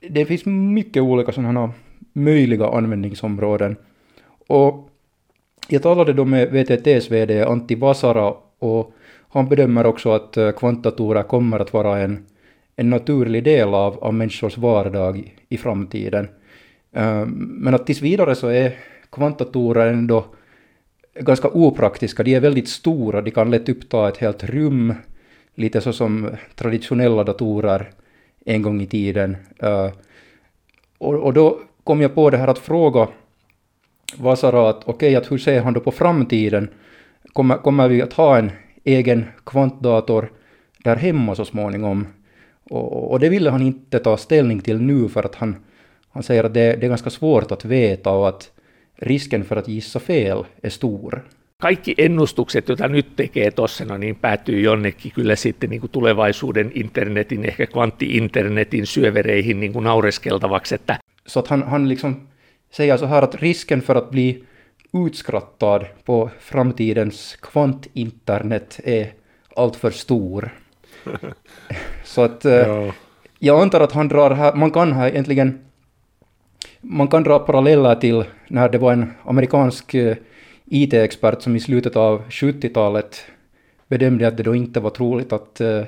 det 0.09 0.25
finns 0.25 0.47
mycket 0.47 1.03
olika 1.03 1.33
sådana 1.33 1.73
möjliga 2.13 2.67
användningsområden. 2.67 3.77
Och 4.49 4.91
jag 5.69 5.83
talade 5.83 6.13
då 6.13 6.25
med 6.25 6.49
VTTs 6.51 7.11
VD 7.11 7.45
Antti 7.45 7.75
Vasara 7.75 8.35
och 8.59 8.93
han 9.29 9.49
bedömer 9.49 9.87
också 9.87 10.12
att 10.12 10.37
eh, 10.37 10.51
kvantdatorer 10.51 11.23
kommer 11.23 11.61
att 11.61 11.73
vara 11.73 11.99
en, 11.99 12.27
en 12.77 12.91
naturlig 12.91 13.45
del 13.45 13.75
av, 13.75 14.05
av 14.05 14.14
människors 14.14 14.59
vardag 14.59 15.35
i, 15.49 15.57
framtiden. 15.57 16.29
Eh, 16.93 17.27
men 17.37 17.75
att 17.75 17.87
tills 17.87 18.03
vidare 18.03 18.35
så 18.35 18.49
är 18.49 18.77
kvantdatorer 19.11 19.93
ändå 19.93 20.25
ganska 21.21 21.49
opraktiska. 21.49 22.23
De 22.23 22.35
är 22.35 22.41
väldigt 22.41 22.69
stora, 22.69 23.21
de 23.21 23.31
kan 23.31 23.51
lätt 23.51 23.69
uppta 23.69 24.09
ett 24.09 24.17
helt 24.17 24.45
rum, 24.45 24.95
lite 25.55 25.81
så 25.81 25.93
som 25.93 26.31
traditionella 26.55 27.25
datorer 27.25 27.91
en 28.45 28.62
gång 28.62 28.81
i 28.81 28.87
tiden. 28.87 29.37
Eh, 29.59 29.91
och, 30.99 31.14
och, 31.14 31.33
då 31.33 31.61
kom 31.85 32.01
jag 32.01 32.14
på 32.14 32.31
det 32.31 32.37
här 32.37 32.49
att 32.49 32.59
fråga 32.59 33.09
Vasara 34.17 34.71
att 34.71 34.83
okej, 34.85 34.93
okay, 34.95 35.14
att 35.17 35.33
hur 35.33 35.38
ser 35.38 35.61
han 35.61 35.73
då 35.73 35.81
på 35.81 35.91
framtiden? 35.91 36.69
Kommer, 37.33 37.57
kommer 37.57 37.88
vi 37.88 38.03
att 38.03 38.12
ha 38.12 38.38
en 38.38 38.51
egen 38.88 39.24
kvantdator 39.44 40.33
där 40.85 40.96
hemma 40.96 41.35
så 41.35 41.44
småningom? 41.44 42.07
Och, 42.70 43.11
och 43.11 43.20
det 43.20 43.29
ville 43.29 43.51
han 43.51 43.62
inte 43.62 43.98
ta 43.98 44.16
ställning 44.16 44.61
till 44.61 44.81
nu 44.81 45.09
för 45.09 45.27
att 45.27 45.35
han, 45.35 45.57
han 46.11 46.22
säger 46.22 46.44
att 46.44 46.55
det, 46.55 46.77
det 46.81 46.87
är 46.87 46.88
ganska 46.88 47.11
svårt 47.11 47.53
att 47.53 47.64
veta 47.64 48.11
och 48.11 48.29
att 48.29 48.51
risken 48.96 49.44
för 49.44 49.57
att 49.57 49.68
gissa 49.68 50.01
fel 50.01 50.44
är 50.62 50.70
stor 50.70 51.24
kaikki 51.62 51.94
ennustukset, 51.98 52.68
joita 52.68 52.88
nyt 52.88 53.16
tekee 53.16 53.51
tuossa, 53.51 53.85
no 53.85 53.96
niin 53.96 54.16
päätyy 54.16 54.61
jonnekin 54.61 55.12
kyllä 55.12 55.37
sitten 55.37 55.70
niin 55.70 55.81
kuin 55.81 55.90
tulevaisuuden 55.90 56.70
internetin, 56.74 57.44
ehkä 57.44 57.66
kvanttiinternetin 57.66 58.87
syövereihin 58.87 59.61
niin 59.61 59.72
kuin 59.72 59.85
naureskeltavaksi. 59.85 60.74
Että... 60.74 60.98
Så 61.27 61.40
att 61.40 61.48
han, 61.48 61.62
han 61.62 61.88
liksom 61.88 62.29
säger 62.70 62.96
så 62.96 63.07
här 63.07 63.22
att 63.22 63.35
risken 63.35 63.83
för 63.83 63.96
att 63.96 64.11
bli 64.11 64.44
utskrattad 64.92 65.87
på 66.05 66.31
framtidens 66.40 67.37
kvantinternet 67.40 68.81
är 68.85 69.12
alltför 69.57 69.90
stor. 69.90 70.51
så 72.05 72.22
att 72.22 72.44
eh, 72.44 72.53
ja. 72.53 72.92
jag 73.38 73.62
antar 73.62 73.81
att 73.81 73.92
han 73.92 74.09
drar 74.09 74.31
här, 74.31 74.55
man 74.55 74.70
kan 74.70 74.92
här 74.92 75.09
egentligen, 75.09 75.59
man 76.81 77.09
kan 77.09 77.22
dra 77.22 77.38
paralleller 77.38 77.94
till 77.94 78.24
när 78.48 78.68
det 78.68 78.79
var 78.79 78.92
en 78.92 79.12
amerikansk 79.24 79.94
eh, 79.94 80.16
IT-expert 80.64 81.42
som 81.42 81.57
i 81.57 81.61
slutet 81.61 81.96
av 81.96 82.22
70-talet 82.29 83.24
bedömde 83.88 84.29
att 84.29 84.37
det 84.37 84.42
då 84.42 84.55
inte 84.55 84.81
var 84.81 84.90
troligt 84.90 85.33
att 85.33 85.61
uh, 85.61 85.83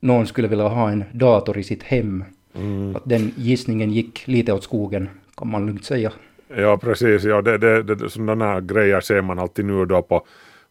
någon 0.00 0.26
skulle 0.26 0.48
vilja 0.48 0.68
ha 0.68 0.90
en 0.90 1.04
dator 1.12 1.58
i 1.58 1.62
sitt 1.62 1.82
hem. 1.82 2.24
Mm. 2.54 2.96
Att 2.96 3.02
den 3.04 3.32
gissningen 3.36 3.92
gick 3.92 4.28
lite 4.28 4.52
åt 4.52 4.64
skogen, 4.64 5.08
kan 5.36 5.50
man 5.50 5.66
lugnt 5.66 5.84
säga. 5.84 6.12
Ja, 6.56 6.78
precis. 6.78 7.24
Ja, 7.24 7.42
det, 7.42 7.58
det, 7.58 7.82
det, 7.82 8.10
sådana 8.10 8.44
här 8.44 8.60
grejer 8.60 9.00
ser 9.00 9.22
man 9.22 9.38
alltid 9.38 9.64
nu 9.64 9.84
då 9.84 10.02
på, 10.02 10.26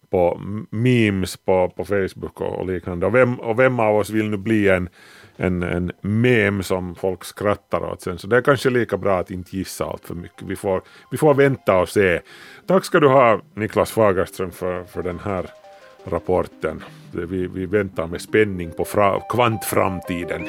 på 0.10 0.42
memes 0.70 1.38
på, 1.38 1.70
på 1.70 1.86
Facebook 1.86 2.42
och, 2.42 2.68
liknande. 2.68 3.06
Och 3.06 3.16
vem, 3.16 3.40
och 3.40 3.60
vem 3.60 3.80
av 3.80 3.96
oss 3.96 4.10
vill 4.10 4.30
nu 4.30 4.38
bli 4.38 4.70
en, 4.70 4.90
en, 5.38 5.64
en 5.64 5.92
mem 6.02 6.64
som 6.64 6.96
folk 6.96 7.24
skrattar 7.24 7.92
åt 7.92 8.02
sen. 8.02 8.18
Så 8.18 8.28
det 8.28 8.38
är 8.38 8.42
kanske 8.42 8.70
lika 8.70 8.98
bra 8.98 9.20
att 9.20 9.32
inte 9.32 9.58
gissa 9.58 9.86
allt 9.86 10.06
för 10.06 10.16
mycket. 10.16 10.42
Vi 10.42 10.56
får, 10.56 10.82
vi 11.12 11.18
får 11.18 11.34
vänta 11.34 11.78
och 11.78 11.90
se. 11.90 12.20
Tack 12.68 12.86
ska 12.86 13.00
du 13.00 13.08
ha 13.08 13.42
Niklas 13.54 13.92
Fagerström 13.92 14.52
för, 14.52 14.84
för 14.84 15.04
den 15.04 15.20
här 15.20 15.46
rapporten. 16.04 16.84
Vi, 17.12 17.48
vi 17.48 17.66
väntar 17.66 18.08
med 18.08 18.22
spänning 18.22 18.72
på 18.72 18.86
fra, 18.86 19.20
kvantframtiden. 19.30 20.48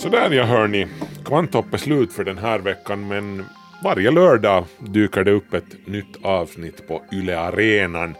Sådär 0.00 0.30
ja 0.30 0.44
hörni, 0.44 0.86
Kvanthopp 1.24 1.74
är 1.74 1.78
slut 1.78 2.12
för 2.12 2.24
den 2.24 2.38
här 2.38 2.58
veckan 2.58 3.08
men 3.08 3.44
varje 3.84 4.10
lördag 4.10 4.64
dyker 4.78 5.24
det 5.24 5.30
upp 5.30 5.54
ett 5.54 5.86
nytt 5.86 6.16
avsnitt 6.22 6.88
på 6.88 7.02
Yle 7.12 7.38
Arenan. 7.38 8.14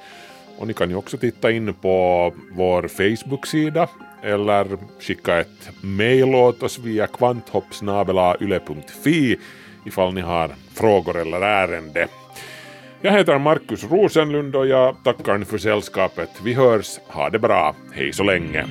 Och 0.59 0.66
ni 0.66 0.75
kan 0.75 0.90
ju 0.90 0.97
också 0.97 1.19
titta 1.19 1.51
in 1.51 1.75
på 1.75 2.33
vår 2.53 2.88
Facebook-sida 2.88 3.88
eller 4.23 4.66
skicka 5.01 5.40
ett 5.40 5.71
mejl 5.81 6.35
åt 6.35 6.62
oss 6.62 6.79
via 6.79 7.07
kvanthoppsnabelayle.fi 7.07 9.37
ifall 9.87 10.14
ni 10.14 10.21
har 10.21 10.51
frågor 10.75 11.19
eller 11.19 11.40
ärende. 11.40 12.09
Jag 13.01 13.12
heter 13.12 13.38
Markus 13.38 13.90
Rosenlund 13.90 14.57
och 14.57 14.66
jag 14.66 14.97
tackar 15.05 15.45
för 15.45 15.59
sällskapet. 15.59 16.31
Vi 16.45 16.55
hörs, 16.55 16.99
ha 17.07 17.31
det 17.31 17.38
bra, 17.38 17.75
hej 17.93 18.12
så 18.12 18.23
länge. 18.23 18.66